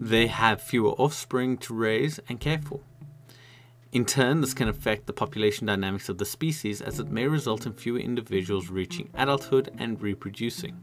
they 0.00 0.26
have 0.26 0.60
fewer 0.60 0.90
offspring 0.92 1.56
to 1.58 1.74
raise 1.74 2.18
and 2.28 2.40
care 2.40 2.58
for. 2.58 2.80
In 3.92 4.04
turn, 4.04 4.40
this 4.40 4.54
can 4.54 4.68
affect 4.68 5.06
the 5.06 5.12
population 5.12 5.66
dynamics 5.66 6.08
of 6.08 6.18
the 6.18 6.24
species 6.24 6.80
as 6.80 6.98
it 6.98 7.10
may 7.10 7.28
result 7.28 7.64
in 7.64 7.74
fewer 7.74 8.00
individuals 8.00 8.68
reaching 8.68 9.08
adulthood 9.14 9.70
and 9.78 10.00
reproducing. 10.02 10.76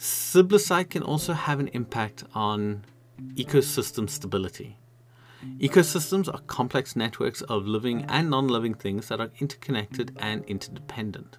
Siblicide 0.00 0.88
can 0.88 1.02
also 1.02 1.34
have 1.34 1.60
an 1.60 1.68
impact 1.74 2.24
on 2.34 2.86
ecosystem 3.34 4.08
stability. 4.08 4.78
Ecosystems 5.58 6.26
are 6.32 6.40
complex 6.46 6.96
networks 6.96 7.42
of 7.42 7.66
living 7.66 8.06
and 8.08 8.30
non 8.30 8.48
living 8.48 8.72
things 8.72 9.08
that 9.08 9.20
are 9.20 9.30
interconnected 9.40 10.16
and 10.18 10.42
interdependent. 10.46 11.36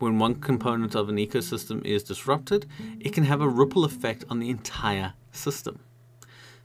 When 0.00 0.18
one 0.18 0.34
component 0.40 0.96
of 0.96 1.08
an 1.08 1.16
ecosystem 1.16 1.84
is 1.84 2.02
disrupted, 2.02 2.66
it 2.98 3.12
can 3.12 3.22
have 3.22 3.40
a 3.40 3.48
ripple 3.48 3.84
effect 3.84 4.24
on 4.28 4.40
the 4.40 4.50
entire 4.50 5.12
system. 5.30 5.78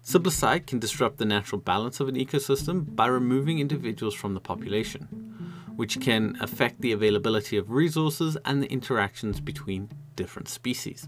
Siblicide 0.04 0.66
can 0.66 0.80
disrupt 0.80 1.20
the 1.20 1.26
natural 1.26 1.62
balance 1.62 2.00
of 2.00 2.08
an 2.08 2.16
ecosystem 2.16 2.96
by 2.96 3.06
removing 3.06 3.60
individuals 3.60 4.16
from 4.16 4.34
the 4.34 4.40
population, 4.40 5.41
which 5.82 6.00
can 6.00 6.38
affect 6.42 6.80
the 6.82 6.92
availability 6.92 7.58
of 7.58 7.72
resources 7.72 8.38
and 8.46 8.62
the 8.62 8.72
interactions 8.72 9.40
between 9.40 9.90
different 10.16 10.48
species. 10.48 11.08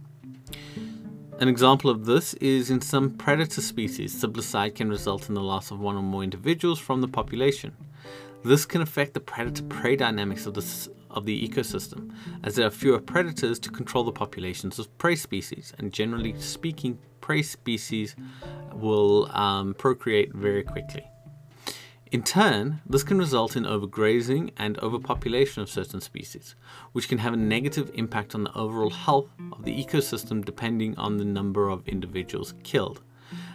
An 1.40 1.48
example 1.48 1.92
of 1.92 2.08
this 2.08 2.34
is 2.56 2.72
in 2.72 2.82
some 2.82 3.12
predator 3.12 3.62
species, 3.62 4.20
siblicide 4.20 4.74
can 4.74 4.90
result 4.90 5.30
in 5.30 5.36
the 5.36 5.44
loss 5.44 5.70
of 5.70 5.80
one 5.80 5.96
or 5.96 6.02
more 6.02 6.24
individuals 6.24 6.80
from 6.80 7.02
the 7.02 7.08
population. 7.08 7.72
This 8.44 8.66
can 8.66 8.82
affect 8.82 9.14
the 9.14 9.20
predator 9.20 9.62
prey 9.62 9.96
dynamics 9.96 10.48
of 10.48 10.56
the, 10.56 10.66
of 11.12 11.28
the 11.28 11.48
ecosystem, 11.48 12.12
as 12.44 12.56
there 12.56 12.66
are 12.66 12.72
fewer 12.72 13.00
predators 13.00 13.60
to 13.60 13.70
control 13.70 14.04
the 14.04 14.12
populations 14.12 14.80
of 14.80 14.98
prey 14.98 15.16
species, 15.16 15.72
and 15.78 15.94
generally 15.94 16.34
speaking, 16.42 16.98
prey 17.22 17.44
species 17.44 18.16
will 18.74 19.32
um, 19.34 19.76
procreate 19.76 20.34
very 20.34 20.64
quickly. 20.64 21.06
In 22.14 22.22
turn, 22.22 22.80
this 22.86 23.02
can 23.02 23.18
result 23.18 23.56
in 23.56 23.64
overgrazing 23.64 24.52
and 24.56 24.78
overpopulation 24.84 25.64
of 25.64 25.70
certain 25.70 26.00
species, 26.00 26.54
which 26.92 27.10
can 27.10 27.18
have 27.18 27.34
a 27.34 27.38
negative 27.38 27.90
impact 27.96 28.36
on 28.36 28.44
the 28.44 28.56
overall 28.56 28.92
health 28.92 29.32
of 29.52 29.66
the 29.66 29.84
ecosystem 29.84 30.46
depending 30.46 30.96
on 30.96 31.18
the 31.18 31.26
number 31.26 31.70
of 31.70 31.88
individuals 31.88 32.54
killed. 32.62 33.02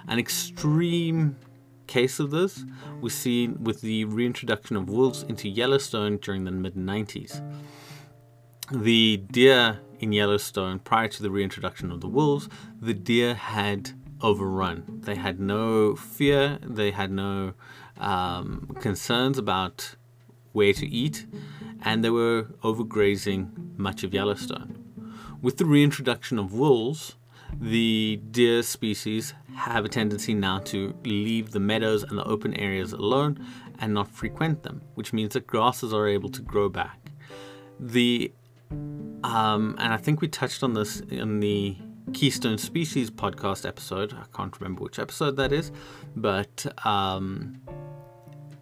An 0.09 0.19
extreme 0.19 1.37
case 1.87 2.19
of 2.19 2.33
this 2.33 2.65
was 3.01 3.15
seen 3.15 3.63
with 3.63 3.81
the 3.81 4.07
reintroduction 4.07 4.75
of 4.75 4.91
wolves 4.91 5.23
into 5.23 5.49
Yellowstone 5.49 6.17
during 6.17 6.43
the 6.43 6.51
mid 6.51 6.75
90s. 6.75 7.41
The 8.73 9.19
deer 9.19 9.79
in 10.01 10.11
Yellowstone, 10.11 10.81
prior 10.81 11.07
to 11.07 11.23
the 11.23 11.31
reintroduction 11.31 11.93
of 11.93 12.01
the 12.01 12.09
wolves, 12.09 12.49
the 12.81 12.93
deer 12.93 13.35
had 13.35 13.93
overrun. 14.21 14.83
They 15.05 15.15
had 15.15 15.39
no 15.39 15.95
fear, 15.95 16.59
they 16.61 16.91
had 16.91 17.13
no 17.13 17.55
um, 17.99 18.77
concerns 18.81 19.39
about 19.39 19.97
where 20.53 20.73
to 20.73 20.87
eat, 20.87 21.27
and 21.83 22.05
they 22.05 22.11
were 22.11 22.45
overgrazing 22.63 23.79
much 23.79 24.03
of 24.03 24.13
Yellowstone. 24.15 24.85
With 25.41 25.59
the 25.59 25.65
reintroduction 25.65 26.39
of 26.39 26.53
wolves, 26.53 27.17
the 27.61 28.21
deer 28.31 28.63
species 28.63 29.35
have 29.55 29.85
a 29.85 29.89
tendency 29.89 30.35
now 30.35 30.59
to 30.59 30.95
leave 31.05 31.53
the 31.53 31.61
meadows 31.61 32.03
and 32.03 32.19
the 32.19 32.25
open 32.25 32.55
areas 32.55 32.93
alone 32.93 33.45
and 33.79 33.95
not 33.95 34.09
frequent 34.09 34.63
them, 34.63 34.83
which 34.95 35.13
means 35.13 35.35
that 35.35 35.47
grasses 35.47 35.93
are 35.93 36.07
able 36.07 36.29
to 36.29 36.43
grow 36.43 36.69
back. 36.69 37.13
The 37.81 38.33
um, 39.25 39.75
and 39.79 39.93
I 39.93 39.97
think 39.97 40.21
we 40.21 40.29
touched 40.29 40.63
on 40.63 40.75
this 40.75 41.01
in 41.01 41.41
the 41.41 41.77
Keystone 42.13 42.59
Species 42.59 43.11
podcast 43.11 43.67
episode. 43.67 44.15
I 44.15 44.25
can't 44.37 44.59
remember 44.61 44.83
which 44.83 44.99
episode 44.99 45.37
that 45.37 45.53
is, 45.53 45.73
but 46.15 46.67
um, 46.87 47.61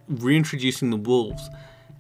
reintroducing 0.08 0.90
the 0.90 0.96
wolves 0.96 1.48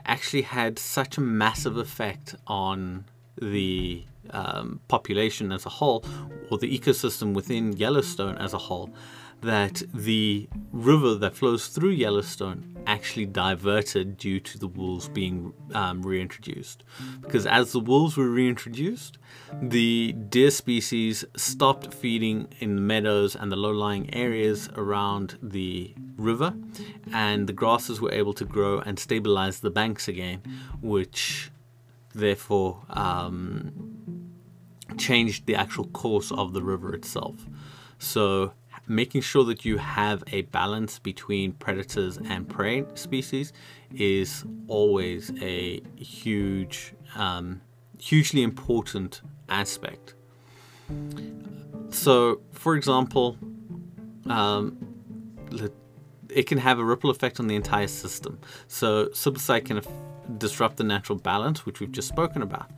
actually 0.04 0.42
had 0.42 0.78
such 0.78 1.18
a 1.18 1.20
massive 1.20 1.76
effect 1.76 2.34
on 2.46 3.04
the 3.40 4.04
um, 4.30 4.80
population 4.88 5.52
as 5.52 5.66
a 5.66 5.68
whole, 5.68 6.04
or 6.50 6.58
the 6.58 6.78
ecosystem 6.78 7.34
within 7.34 7.76
Yellowstone 7.76 8.36
as 8.38 8.52
a 8.52 8.58
whole, 8.58 8.90
that 9.42 9.82
the 9.92 10.48
river 10.72 11.14
that 11.14 11.36
flows 11.36 11.68
through 11.68 11.90
Yellowstone 11.90 12.76
actually 12.86 13.26
diverted 13.26 14.16
due 14.16 14.38
to 14.40 14.58
the 14.58 14.68
wolves 14.68 15.08
being 15.08 15.52
um, 15.74 16.02
reintroduced. 16.02 16.84
Because 17.20 17.46
as 17.46 17.72
the 17.72 17.80
wolves 17.80 18.16
were 18.16 18.28
reintroduced, 18.28 19.18
the 19.60 20.12
deer 20.12 20.50
species 20.50 21.24
stopped 21.36 21.92
feeding 21.92 22.48
in 22.60 22.76
the 22.76 22.80
meadows 22.80 23.34
and 23.34 23.50
the 23.50 23.56
low 23.56 23.72
lying 23.72 24.12
areas 24.14 24.68
around 24.74 25.38
the 25.42 25.94
river, 26.16 26.54
and 27.12 27.48
the 27.48 27.52
grasses 27.52 28.00
were 28.00 28.12
able 28.12 28.32
to 28.34 28.44
grow 28.44 28.78
and 28.78 28.98
stabilize 28.98 29.60
the 29.60 29.70
banks 29.70 30.08
again, 30.08 30.42
which 30.80 31.50
therefore 32.14 32.82
um, 32.90 33.72
changed 34.96 35.46
the 35.46 35.54
actual 35.54 35.86
course 35.88 36.30
of 36.32 36.52
the 36.52 36.62
river 36.62 36.94
itself. 36.94 37.46
So 37.98 38.52
making 38.86 39.20
sure 39.20 39.44
that 39.44 39.64
you 39.64 39.78
have 39.78 40.22
a 40.28 40.42
balance 40.42 40.98
between 40.98 41.52
predators 41.52 42.18
and 42.18 42.48
prey 42.48 42.84
species 42.94 43.52
is 43.94 44.44
always 44.68 45.32
a 45.40 45.80
huge, 45.96 46.94
um, 47.14 47.60
hugely 47.98 48.42
important 48.42 49.22
aspect. 49.48 50.14
So, 51.90 52.40
for 52.52 52.76
example, 52.76 53.36
um, 54.26 54.76
it 56.28 56.46
can 56.46 56.58
have 56.58 56.78
a 56.78 56.84
ripple 56.84 57.10
effect 57.10 57.40
on 57.40 57.46
the 57.46 57.56
entire 57.56 57.86
system. 57.88 58.38
So, 58.68 59.06
siblicide 59.06 59.64
can 59.64 59.80
disrupt 60.38 60.76
the 60.76 60.84
natural 60.84 61.18
balance, 61.18 61.64
which 61.64 61.80
we've 61.80 61.92
just 61.92 62.08
spoken 62.08 62.42
about. 62.42 62.70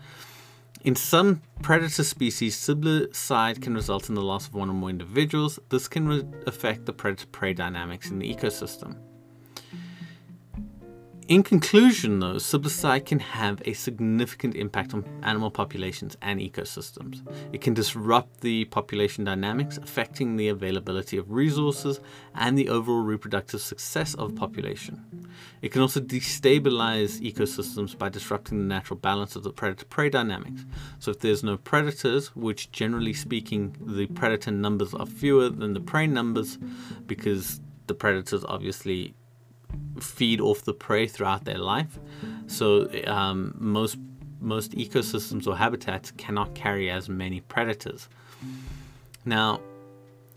In 0.88 0.96
some 0.96 1.42
predator 1.61 2.03
species, 2.03 2.57
siblicide 2.57 3.61
can 3.61 3.74
result 3.74 4.09
in 4.09 4.14
the 4.14 4.22
loss 4.22 4.46
of 4.46 4.55
one 4.55 4.70
or 4.70 4.72
more 4.72 4.88
individuals. 4.88 5.59
This 5.68 5.87
can 5.87 6.35
affect 6.46 6.87
the 6.87 6.94
predator-prey 6.94 7.53
dynamics 7.53 8.11
in 8.11 8.18
the 8.18 8.35
ecosystem. 8.35 8.96
In 11.29 11.43
conclusion, 11.43 12.21
though, 12.21 12.37
siblicide 12.37 13.05
can 13.05 13.19
have 13.19 13.61
a 13.67 13.75
significant 13.75 14.55
impact 14.55 14.95
on 14.95 15.05
animal 15.23 15.51
populations 15.51 16.17
and 16.23 16.41
ecosystems. 16.41 17.21
It 17.53 17.61
can 17.61 17.75
disrupt 17.75 18.41
the 18.41 18.64
population 18.64 19.25
dynamics, 19.25 19.77
affecting 19.77 20.37
the 20.37 20.49
availability 20.49 21.19
of 21.19 21.31
resources 21.31 22.01
and 22.35 22.57
the 22.57 22.71
overall 22.71 23.03
reproductive 23.03 23.61
success 23.61 24.14
of 24.14 24.37
population. 24.37 25.05
It 25.61 25.71
can 25.71 25.83
also 25.83 26.01
destabilize 26.01 27.21
ecosystems 27.21 27.97
by 27.99 28.09
disrupting 28.09 28.61
the 28.61 28.64
natural 28.64 28.99
balance 28.99 29.37
of 29.37 29.43
the 29.43 29.53
predator-prey 29.53 30.09
dynamics. 30.09 30.64
So 30.99 31.11
if 31.11 31.21
there's 31.21 31.45
no 31.45 31.59
predators, 31.59 32.35
which 32.35 32.73
generally 32.73 33.12
speaking 33.12 33.77
the 33.79 34.07
predator 34.07 34.51
numbers 34.51 34.95
are 34.95 35.05
fewer 35.05 35.51
than 35.51 35.75
the 35.75 35.81
prey 35.81 36.07
numbers 36.07 36.57
because 37.07 37.61
the 37.87 37.95
predators 37.95 38.45
obviously 38.47 39.14
feed 40.00 40.40
off 40.40 40.64
the 40.64 40.74
prey 40.74 41.07
throughout 41.07 41.44
their 41.44 41.59
life. 41.59 41.98
So 42.46 42.88
um, 43.07 43.54
most 43.59 43.98
most 44.40 44.72
ecosystems 44.72 45.46
or 45.46 45.57
habitats 45.57 46.12
cannot 46.12 46.54
carry 46.54 46.90
as 46.90 47.09
many 47.09 47.40
predators. 47.40 48.09
Now, 49.24 49.61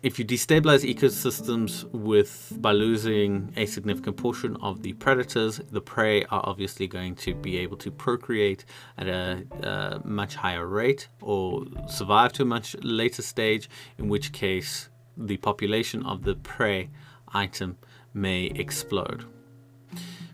if 0.02 0.18
you 0.18 0.26
destabilize 0.26 0.84
ecosystems 0.84 1.84
with 1.92 2.58
by 2.58 2.72
losing 2.72 3.54
a 3.56 3.68
significant 3.68 4.18
portion 4.18 4.56
of 4.58 4.82
the 4.82 4.94
predators, 4.94 5.62
the 5.72 5.82
prey 5.82 6.24
are 6.26 6.42
obviously 6.44 6.88
going 6.88 7.16
to 7.18 7.36
be 7.36 7.58
able 7.58 7.78
to 7.78 7.92
procreate 7.92 8.66
at 8.98 9.08
a, 9.08 9.44
a 9.62 10.02
much 10.04 10.34
higher 10.36 10.66
rate 10.66 11.08
or 11.22 11.66
survive 11.88 12.34
to 12.34 12.42
a 12.42 12.46
much 12.46 12.76
later 12.82 13.22
stage, 13.22 13.70
in 14.00 14.10
which 14.10 14.32
case 14.32 14.90
the 15.16 15.38
population 15.38 16.04
of 16.04 16.24
the 16.24 16.34
prey 16.34 16.90
item 17.34 17.78
may 18.14 18.46
explode. 18.46 19.26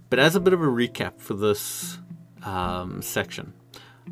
But 0.09 0.19
as 0.19 0.35
a 0.35 0.39
bit 0.39 0.53
of 0.53 0.61
a 0.61 0.65
recap 0.65 1.19
for 1.19 1.33
this 1.33 1.97
um, 2.43 3.01
section, 3.01 3.53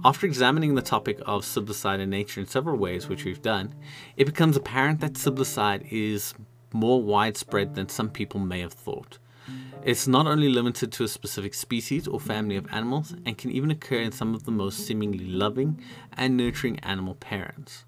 after 0.03 0.25
examining 0.25 0.75
the 0.75 0.81
topic 0.81 1.21
of 1.25 1.43
siblicide 1.43 2.01
in 2.01 2.09
nature 2.09 2.41
in 2.41 2.47
several 2.47 2.77
ways, 2.77 3.07
which 3.07 3.23
we've 3.23 3.41
done, 3.41 3.73
it 4.17 4.25
becomes 4.25 4.57
apparent 4.57 4.99
that 4.99 5.13
siblicide 5.13 5.87
is 5.89 6.33
more 6.73 7.01
widespread 7.01 7.75
than 7.75 7.87
some 7.87 8.09
people 8.09 8.39
may 8.39 8.59
have 8.59 8.73
thought. 8.73 9.17
It's 9.83 10.07
not 10.07 10.25
only 10.25 10.49
limited 10.49 10.91
to 10.93 11.03
a 11.03 11.07
specific 11.07 11.53
species 11.53 12.07
or 12.07 12.19
family 12.19 12.57
of 12.57 12.67
animals, 12.73 13.13
and 13.25 13.37
can 13.37 13.51
even 13.51 13.71
occur 13.71 13.99
in 13.99 14.11
some 14.11 14.33
of 14.33 14.43
the 14.43 14.51
most 14.51 14.85
seemingly 14.85 15.27
loving 15.27 15.79
and 16.17 16.35
nurturing 16.35 16.79
animal 16.79 17.15
parents. 17.15 17.85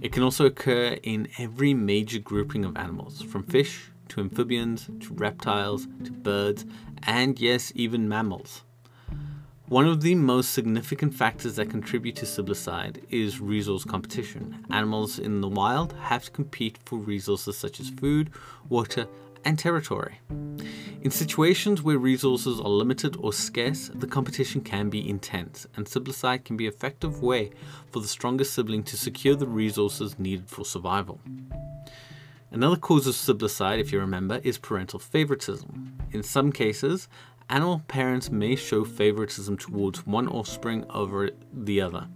It 0.00 0.12
can 0.12 0.22
also 0.22 0.46
occur 0.46 0.98
in 1.02 1.28
every 1.38 1.74
major 1.74 2.18
grouping 2.18 2.64
of 2.64 2.76
animals, 2.76 3.22
from 3.22 3.42
fish 3.42 3.90
to 4.08 4.20
amphibians, 4.20 4.88
to 5.00 5.14
reptiles, 5.14 5.86
to 6.04 6.10
birds, 6.10 6.64
and 7.02 7.38
yes, 7.38 7.72
even 7.74 8.08
mammals. 8.08 8.62
One 9.68 9.88
of 9.88 10.00
the 10.00 10.14
most 10.14 10.52
significant 10.52 11.12
factors 11.12 11.56
that 11.56 11.70
contribute 11.70 12.14
to 12.16 12.24
siblicide 12.24 13.02
is 13.10 13.40
resource 13.40 13.84
competition. 13.84 14.64
Animals 14.70 15.18
in 15.18 15.40
the 15.40 15.48
wild 15.48 15.92
have 15.94 16.24
to 16.26 16.30
compete 16.30 16.78
for 16.84 16.98
resources 16.98 17.56
such 17.56 17.80
as 17.80 17.90
food, 17.90 18.30
water, 18.68 19.08
and 19.44 19.58
territory. 19.58 20.20
In 21.02 21.10
situations 21.10 21.82
where 21.82 21.98
resources 21.98 22.60
are 22.60 22.68
limited 22.68 23.16
or 23.20 23.32
scarce, 23.32 23.90
the 23.94 24.06
competition 24.06 24.60
can 24.60 24.88
be 24.88 25.08
intense, 25.08 25.66
and 25.76 25.86
siblicide 25.86 26.44
can 26.44 26.56
be 26.56 26.66
an 26.66 26.72
effective 26.72 27.22
way 27.22 27.50
for 27.90 28.00
the 28.00 28.08
strongest 28.08 28.54
sibling 28.54 28.82
to 28.84 28.96
secure 28.96 29.34
the 29.34 29.46
resources 29.46 30.18
needed 30.18 30.48
for 30.48 30.64
survival. 30.64 31.20
Another 32.50 32.76
cause 32.76 33.06
of 33.06 33.14
siblicide, 33.14 33.80
if 33.80 33.92
you 33.92 33.98
remember, 33.98 34.40
is 34.42 34.58
parental 34.58 34.98
favoritism. 34.98 35.98
In 36.12 36.22
some 36.22 36.52
cases, 36.52 37.08
animal 37.50 37.82
parents 37.88 38.30
may 38.30 38.56
show 38.56 38.84
favoritism 38.84 39.56
towards 39.58 40.06
one 40.06 40.28
offspring 40.28 40.84
over 40.90 41.30
the 41.52 41.80
other, 41.80 42.08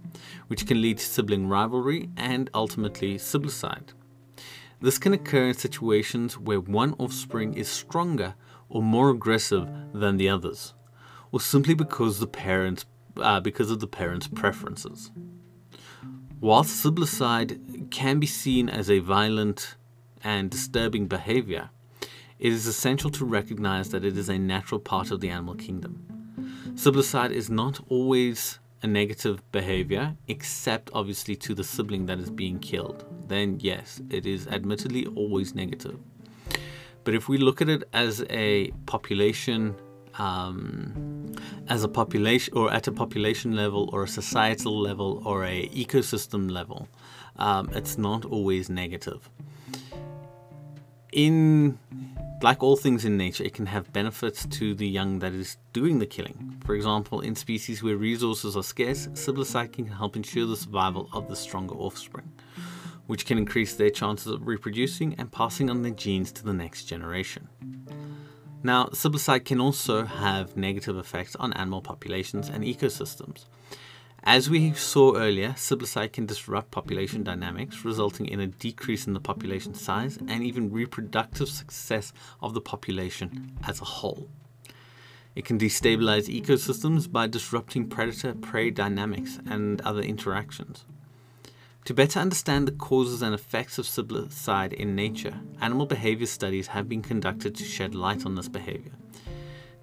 which 0.47 0.65
can 0.65 0.81
lead 0.81 0.97
to 0.97 1.05
sibling 1.05 1.47
rivalry 1.47 2.09
and 2.15 2.49
ultimately 2.53 3.17
siblicide. 3.17 3.93
This 4.79 4.97
can 4.97 5.13
occur 5.13 5.49
in 5.49 5.53
situations 5.53 6.39
where 6.39 6.59
one 6.59 6.95
offspring 6.97 7.53
is 7.53 7.67
stronger 7.67 8.33
or 8.67 8.81
more 8.81 9.09
aggressive 9.09 9.69
than 9.93 10.17
the 10.17 10.29
others, 10.29 10.73
or 11.31 11.39
simply 11.39 11.73
because 11.73 12.19
the 12.19 12.27
parents 12.27 12.85
uh, 13.17 13.39
because 13.41 13.69
of 13.69 13.81
the 13.81 13.87
parents' 13.87 14.27
preferences. 14.27 15.11
Whilst 16.39 16.81
siblicide 16.81 17.91
can 17.91 18.19
be 18.19 18.25
seen 18.25 18.69
as 18.69 18.89
a 18.89 18.99
violent 18.99 19.75
and 20.23 20.49
disturbing 20.49 21.07
behavior, 21.07 21.69
it 22.39 22.51
is 22.51 22.65
essential 22.65 23.11
to 23.11 23.23
recognize 23.25 23.89
that 23.89 24.03
it 24.03 24.17
is 24.17 24.27
a 24.27 24.39
natural 24.39 24.79
part 24.79 25.11
of 25.11 25.19
the 25.19 25.29
animal 25.29 25.53
kingdom. 25.53 26.05
Siblicide 26.73 27.31
is 27.31 27.49
not 27.49 27.79
always 27.89 28.59
a 28.81 28.87
negative 28.87 29.43
behavior, 29.51 30.15
except 30.27 30.89
obviously 30.93 31.35
to 31.35 31.53
the 31.53 31.63
sibling 31.63 32.07
that 32.07 32.19
is 32.19 32.31
being 32.31 32.57
killed. 32.59 33.05
Then, 33.27 33.59
yes, 33.59 34.01
it 34.09 34.25
is 34.25 34.47
admittedly 34.47 35.05
always 35.15 35.53
negative. 35.53 35.99
But 37.03 37.13
if 37.13 37.29
we 37.29 37.37
look 37.37 37.61
at 37.61 37.69
it 37.69 37.83
as 37.93 38.25
a 38.29 38.71
population, 38.85 39.75
um, 40.17 41.31
as 41.67 41.83
a 41.83 41.87
population, 41.87 42.57
or 42.57 42.71
at 42.73 42.87
a 42.87 42.91
population 42.91 43.55
level, 43.55 43.89
or 43.93 44.03
a 44.03 44.07
societal 44.07 44.79
level, 44.79 45.21
or 45.25 45.45
a 45.45 45.67
ecosystem 45.69 46.49
level, 46.49 46.87
um, 47.37 47.69
it's 47.73 47.97
not 47.97 48.25
always 48.25 48.69
negative 48.69 49.29
in 51.11 51.77
like 52.41 52.63
all 52.63 52.75
things 52.75 53.05
in 53.05 53.17
nature, 53.17 53.43
it 53.43 53.53
can 53.53 53.67
have 53.67 53.93
benefits 53.93 54.45
to 54.47 54.73
the 54.73 54.87
young 54.87 55.19
that 55.19 55.33
is 55.33 55.57
doing 55.73 55.99
the 55.99 56.05
killing. 56.05 56.57
For 56.65 56.75
example, 56.75 57.21
in 57.21 57.35
species 57.35 57.83
where 57.83 57.95
resources 57.95 58.57
are 58.57 58.63
scarce, 58.63 59.07
siblicide 59.13 59.73
can 59.73 59.85
help 59.85 60.15
ensure 60.15 60.47
the 60.47 60.57
survival 60.57 61.09
of 61.13 61.27
the 61.27 61.35
stronger 61.35 61.75
offspring, 61.75 62.31
which 63.07 63.25
can 63.25 63.37
increase 63.37 63.75
their 63.75 63.89
chances 63.89 64.27
of 64.27 64.47
reproducing 64.47 65.13
and 65.15 65.31
passing 65.31 65.69
on 65.69 65.83
their 65.83 65.91
genes 65.91 66.31
to 66.31 66.43
the 66.43 66.53
next 66.53 66.85
generation. 66.85 67.47
Now, 68.63 68.85
siblicide 68.87 69.45
can 69.45 69.59
also 69.59 70.05
have 70.05 70.55
negative 70.55 70.97
effects 70.97 71.35
on 71.35 71.53
animal 71.53 71.81
populations 71.81 72.49
and 72.49 72.63
ecosystems. 72.63 73.45
As 74.23 74.51
we 74.51 74.73
saw 74.73 75.15
earlier, 75.15 75.53
Siblicide 75.57 76.13
can 76.13 76.27
disrupt 76.27 76.69
population 76.69 77.23
dynamics, 77.23 77.83
resulting 77.83 78.27
in 78.27 78.39
a 78.39 78.45
decrease 78.45 79.07
in 79.07 79.13
the 79.13 79.19
population 79.19 79.73
size 79.73 80.19
and 80.27 80.43
even 80.43 80.71
reproductive 80.71 81.49
success 81.49 82.13
of 82.39 82.53
the 82.53 82.61
population 82.61 83.57
as 83.67 83.81
a 83.81 83.85
whole. 83.85 84.29
It 85.35 85.45
can 85.45 85.57
destabilize 85.57 86.29
ecosystems 86.29 87.11
by 87.11 87.25
disrupting 87.25 87.89
predator 87.89 88.35
prey 88.35 88.69
dynamics 88.69 89.39
and 89.47 89.81
other 89.81 90.01
interactions. 90.01 90.85
To 91.85 91.93
better 91.95 92.19
understand 92.19 92.67
the 92.67 92.73
causes 92.73 93.23
and 93.23 93.33
effects 93.33 93.79
of 93.79 93.87
siblicide 93.87 94.73
in 94.73 94.95
nature, 94.95 95.39
animal 95.61 95.87
behavior 95.87 96.27
studies 96.27 96.67
have 96.67 96.87
been 96.87 97.01
conducted 97.01 97.55
to 97.55 97.63
shed 97.63 97.95
light 97.95 98.23
on 98.27 98.35
this 98.35 98.49
behavior. 98.49 98.91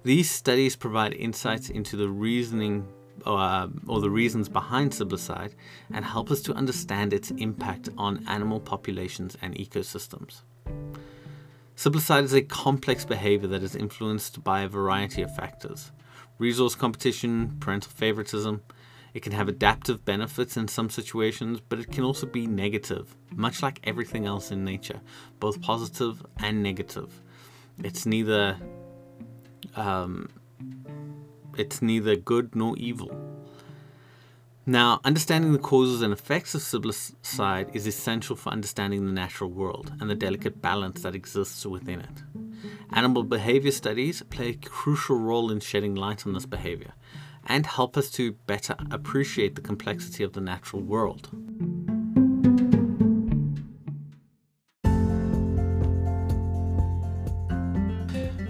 These 0.03 0.31
studies 0.31 0.77
provide 0.77 1.11
insights 1.13 1.69
into 1.69 1.97
the 1.97 2.07
reasoning 2.07 2.87
uh, 3.25 3.67
or 3.87 3.99
the 3.99 4.09
reasons 4.09 4.49
behind 4.49 4.91
siblicide 4.91 5.53
and 5.93 6.05
help 6.05 6.31
us 6.31 6.41
to 6.41 6.53
understand 6.53 7.13
its 7.13 7.31
impact 7.31 7.89
on 7.97 8.25
animal 8.27 8.59
populations 8.59 9.37
and 9.41 9.55
ecosystems. 9.55 10.41
Siblicide 11.75 12.23
is 12.23 12.33
a 12.33 12.41
complex 12.41 13.05
behavior 13.05 13.47
that 13.47 13.63
is 13.63 13.75
influenced 13.75 14.43
by 14.43 14.61
a 14.61 14.67
variety 14.67 15.21
of 15.21 15.33
factors 15.35 15.91
resource 16.37 16.73
competition, 16.73 17.57
parental 17.59 17.91
favoritism, 17.91 18.61
it 19.13 19.23
can 19.23 19.31
have 19.31 19.47
adaptive 19.47 20.05
benefits 20.05 20.55
in 20.55 20.67
some 20.67 20.89
situations, 20.89 21.59
but 21.59 21.79
it 21.79 21.91
can 21.91 22.03
also 22.03 22.27
be 22.27 22.45
negative, 22.45 23.15
much 23.31 23.61
like 23.63 23.79
everything 23.83 24.25
else 24.25 24.51
in 24.51 24.63
nature, 24.63 25.01
both 25.39 25.61
positive 25.61 26.25
and 26.37 26.61
negative. 26.61 27.21
It's 27.83 28.05
neither 28.05 28.57
um, 29.75 30.29
it's 31.59 31.81
neither 31.81 32.15
good 32.15 32.55
nor 32.55 32.77
evil. 32.77 33.11
Now, 34.65 35.01
understanding 35.03 35.51
the 35.51 35.59
causes 35.59 36.01
and 36.01 36.13
effects 36.13 36.55
of 36.55 36.61
siblicide 36.61 37.75
is 37.75 37.85
essential 37.85 38.35
for 38.35 38.51
understanding 38.51 39.05
the 39.05 39.11
natural 39.11 39.49
world 39.49 39.91
and 39.99 40.09
the 40.09 40.15
delicate 40.15 40.61
balance 40.61 41.01
that 41.01 41.15
exists 41.15 41.65
within 41.65 41.99
it. 41.99 42.23
Animal 42.93 43.23
behavior 43.23 43.71
studies 43.71 44.23
play 44.29 44.49
a 44.49 44.53
crucial 44.53 45.17
role 45.17 45.51
in 45.51 45.59
shedding 45.59 45.95
light 45.95 46.25
on 46.25 46.33
this 46.33 46.45
behavior, 46.45 46.93
and 47.45 47.65
help 47.65 47.97
us 47.97 48.09
to 48.11 48.33
better 48.47 48.75
appreciate 48.91 49.55
the 49.55 49.61
complexity 49.61 50.23
of 50.23 50.33
the 50.33 50.41
natural 50.41 50.81
world. 50.81 51.29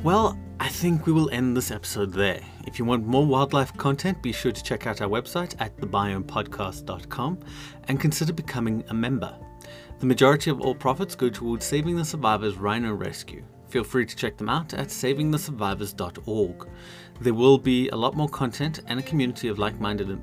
Well, 0.03 0.37
think 0.79 1.05
we 1.05 1.11
will 1.11 1.29
end 1.31 1.57
this 1.57 1.71
episode 1.71 2.13
there. 2.13 2.39
If 2.65 2.79
you 2.79 2.85
want 2.85 3.05
more 3.05 3.25
wildlife 3.25 3.75
content, 3.75 4.23
be 4.23 4.31
sure 4.31 4.53
to 4.53 4.63
check 4.63 4.87
out 4.87 5.01
our 5.01 5.09
website 5.09 5.53
at 5.59 5.75
thebiomepodcast.com 5.75 7.39
and 7.89 7.99
consider 7.99 8.31
becoming 8.31 8.85
a 8.87 8.93
member. 8.93 9.37
The 9.99 10.05
majority 10.05 10.49
of 10.49 10.61
all 10.61 10.73
profits 10.73 11.15
go 11.15 11.27
towards 11.27 11.65
saving 11.65 11.97
the 11.97 12.05
survivors 12.05 12.55
rhino 12.55 12.93
rescue. 12.93 13.43
Feel 13.67 13.83
free 13.83 14.05
to 14.05 14.15
check 14.15 14.37
them 14.37 14.47
out 14.47 14.73
at 14.73 14.87
savingthesurvivors.org. 14.87 16.69
There 17.19 17.33
will 17.33 17.57
be 17.57 17.89
a 17.89 17.97
lot 17.97 18.15
more 18.15 18.29
content 18.29 18.79
and 18.87 19.01
a 19.01 19.03
community 19.03 19.49
of 19.49 19.59
like-minded 19.59 20.17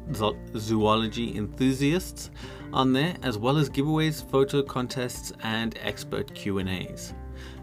zoology 0.57 1.37
enthusiasts 1.37 2.31
on 2.73 2.95
there, 2.95 3.15
as 3.23 3.37
well 3.37 3.59
as 3.59 3.69
giveaways, 3.69 4.27
photo 4.31 4.63
contests, 4.63 5.35
and 5.43 5.79
expert 5.83 6.35
Q&As. 6.35 7.13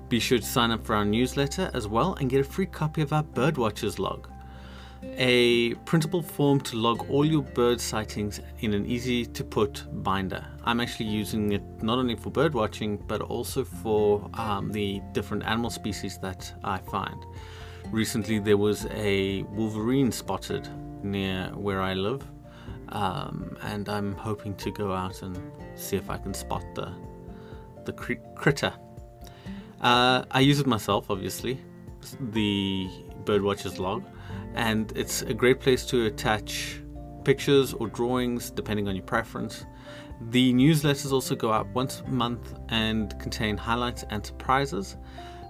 Be 0.10 0.20
sure 0.20 0.38
to 0.38 0.46
sign 0.46 0.72
up 0.72 0.86
for 0.86 0.96
our 0.96 1.06
newsletter 1.06 1.72
as 1.74 1.88
well 1.88 2.14
and 2.16 2.30
get 2.30 2.42
a 2.42 2.44
free 2.44 2.68
copy 2.68 3.02
of 3.02 3.14
our 3.14 3.24
Birdwatchers 3.24 3.98
log, 3.98 4.30
a 5.18 5.74
printable 5.86 6.22
form 6.22 6.60
to 6.62 6.78
log 6.78 7.10
all 7.10 7.26
your 7.26 7.42
bird 7.42 7.82
sightings 7.82 8.40
in 8.60 8.74
an 8.74 8.86
easy 8.86 9.26
to 9.26 9.44
put 9.44 9.86
binder. 10.04 10.46
I'm 10.64 10.80
actually 10.80 11.08
using 11.08 11.54
it 11.54 11.64
not 11.82 11.98
only 11.98 12.16
for 12.16 12.30
bird 12.30 12.54
watching 12.54 12.98
but 13.08 13.22
also 13.22 13.64
for 13.64 14.30
um, 14.36 14.72
the 14.72 15.02
different 15.14 15.44
animal 15.44 15.70
species 15.70 16.20
that 16.20 16.54
I 16.64 16.78
find. 16.78 17.26
Recently, 17.92 18.40
there 18.40 18.58
was 18.58 18.86
a 18.92 19.44
wolverine 19.44 20.12
spotted 20.12 20.68
near 21.04 21.48
where 21.56 21.82
I 21.82 21.94
live, 21.94 22.24
um, 22.90 23.58
and 23.62 23.90
I'm 23.90 24.16
hoping 24.16 24.56
to 24.56 24.72
go 24.72 24.94
out 24.94 25.22
and 25.22 25.38
see 25.76 25.98
if 25.98 26.10
I 26.10 26.18
can 26.18 26.34
spot 26.34 26.64
the 26.76 26.94
the 27.86 27.94
cr 27.94 28.14
critter. 28.36 28.74
Uh, 29.84 30.24
I 30.32 30.40
use 30.40 30.60
it 30.62 30.66
myself, 30.66 31.12
obviously, 31.12 31.60
the 32.32 32.88
Birdwatchers 33.26 33.80
log, 33.80 34.04
and 34.56 34.92
it's 34.96 35.24
a 35.24 35.34
great 35.34 35.60
place 35.60 35.86
to 35.88 36.06
attach 36.06 36.82
pictures 37.26 37.74
or 37.74 37.88
drawings 37.88 38.50
depending 38.50 38.88
on 38.88 38.96
your 38.96 39.04
preference. 39.04 39.66
The 40.30 40.54
newsletters 40.54 41.12
also 41.12 41.36
go 41.36 41.52
out 41.52 41.68
once 41.74 42.02
a 42.06 42.10
month 42.10 42.54
and 42.70 43.18
contain 43.20 43.58
highlights 43.58 44.06
and 44.10 44.26
surprises 44.26 44.96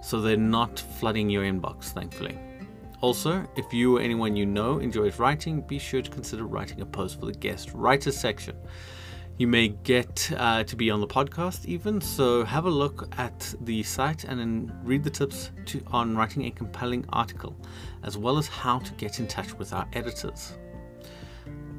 so 0.02 0.20
they're 0.20 0.36
not 0.36 0.80
flooding 0.98 1.30
your 1.30 1.44
inbox, 1.44 1.84
thankfully. 1.84 2.36
Also, 3.00 3.46
if 3.56 3.72
you 3.72 3.98
or 3.98 4.00
anyone 4.00 4.34
you 4.34 4.46
know 4.46 4.78
enjoys 4.78 5.18
writing, 5.18 5.60
be 5.60 5.78
sure 5.78 6.02
to 6.02 6.10
consider 6.10 6.44
writing 6.44 6.80
a 6.80 6.86
post 6.86 7.20
for 7.20 7.26
the 7.26 7.32
guest 7.32 7.72
writers 7.72 8.16
section. 8.16 8.56
You 9.36 9.48
may 9.48 9.68
get 9.68 10.30
uh, 10.36 10.62
to 10.62 10.76
be 10.76 10.92
on 10.92 11.00
the 11.00 11.08
podcast 11.08 11.66
even, 11.66 12.00
so 12.00 12.44
have 12.44 12.66
a 12.66 12.70
look 12.70 13.08
at 13.18 13.52
the 13.62 13.82
site 13.82 14.22
and 14.22 14.38
then 14.38 14.72
read 14.84 15.02
the 15.02 15.10
tips 15.10 15.50
to, 15.66 15.82
on 15.88 16.16
writing 16.16 16.44
a 16.44 16.52
compelling 16.52 17.04
article, 17.08 17.56
as 18.04 18.16
well 18.16 18.38
as 18.38 18.46
how 18.46 18.78
to 18.78 18.92
get 18.92 19.18
in 19.18 19.26
touch 19.26 19.52
with 19.54 19.72
our 19.72 19.88
editors. 19.92 20.56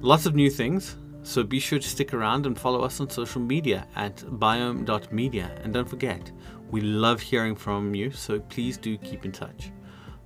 Lots 0.01 0.25
of 0.25 0.35
new 0.35 0.49
things, 0.49 0.97
so 1.23 1.43
be 1.43 1.61
sure 1.61 1.79
to 1.79 1.87
stick 1.87 2.13
around 2.13 2.45
and 2.45 2.59
follow 2.59 2.81
us 2.81 2.99
on 2.99 3.09
social 3.09 3.39
media 3.39 3.87
at 3.95 4.17
biome.media. 4.17 5.57
And 5.63 5.73
don't 5.73 5.89
forget, 5.89 6.29
we 6.71 6.81
love 6.81 7.21
hearing 7.21 7.55
from 7.55 7.95
you, 7.95 8.11
so 8.11 8.41
please 8.41 8.77
do 8.77 8.97
keep 8.97 9.23
in 9.23 9.31
touch. 9.31 9.71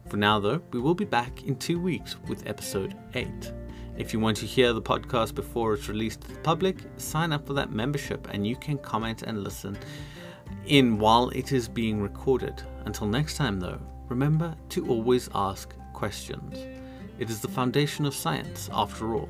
For 0.07 0.17
now, 0.17 0.39
though, 0.39 0.63
we 0.71 0.79
will 0.79 0.95
be 0.95 1.05
back 1.05 1.43
in 1.43 1.57
two 1.57 1.79
weeks 1.79 2.15
with 2.27 2.47
episode 2.47 2.95
8. 3.13 3.53
If 3.99 4.13
you 4.13 4.19
want 4.21 4.37
to 4.37 4.45
hear 4.45 4.71
the 4.71 4.81
podcast 4.81 5.35
before 5.35 5.73
it's 5.73 5.89
released 5.89 6.21
to 6.21 6.29
the 6.29 6.39
public, 6.39 6.77
sign 6.95 7.33
up 7.33 7.45
for 7.45 7.51
that 7.55 7.73
membership 7.73 8.29
and 8.31 8.47
you 8.47 8.55
can 8.55 8.77
comment 8.77 9.23
and 9.23 9.43
listen 9.43 9.77
in 10.67 10.97
while 10.97 11.27
it 11.31 11.51
is 11.51 11.67
being 11.67 12.01
recorded. 12.01 12.63
Until 12.85 13.07
next 13.07 13.35
time, 13.35 13.59
though, 13.59 13.77
remember 14.07 14.55
to 14.69 14.87
always 14.87 15.27
ask 15.35 15.75
questions. 15.91 16.57
It 17.19 17.29
is 17.29 17.41
the 17.41 17.49
foundation 17.49 18.05
of 18.05 18.15
science, 18.15 18.69
after 18.71 19.15
all. 19.15 19.27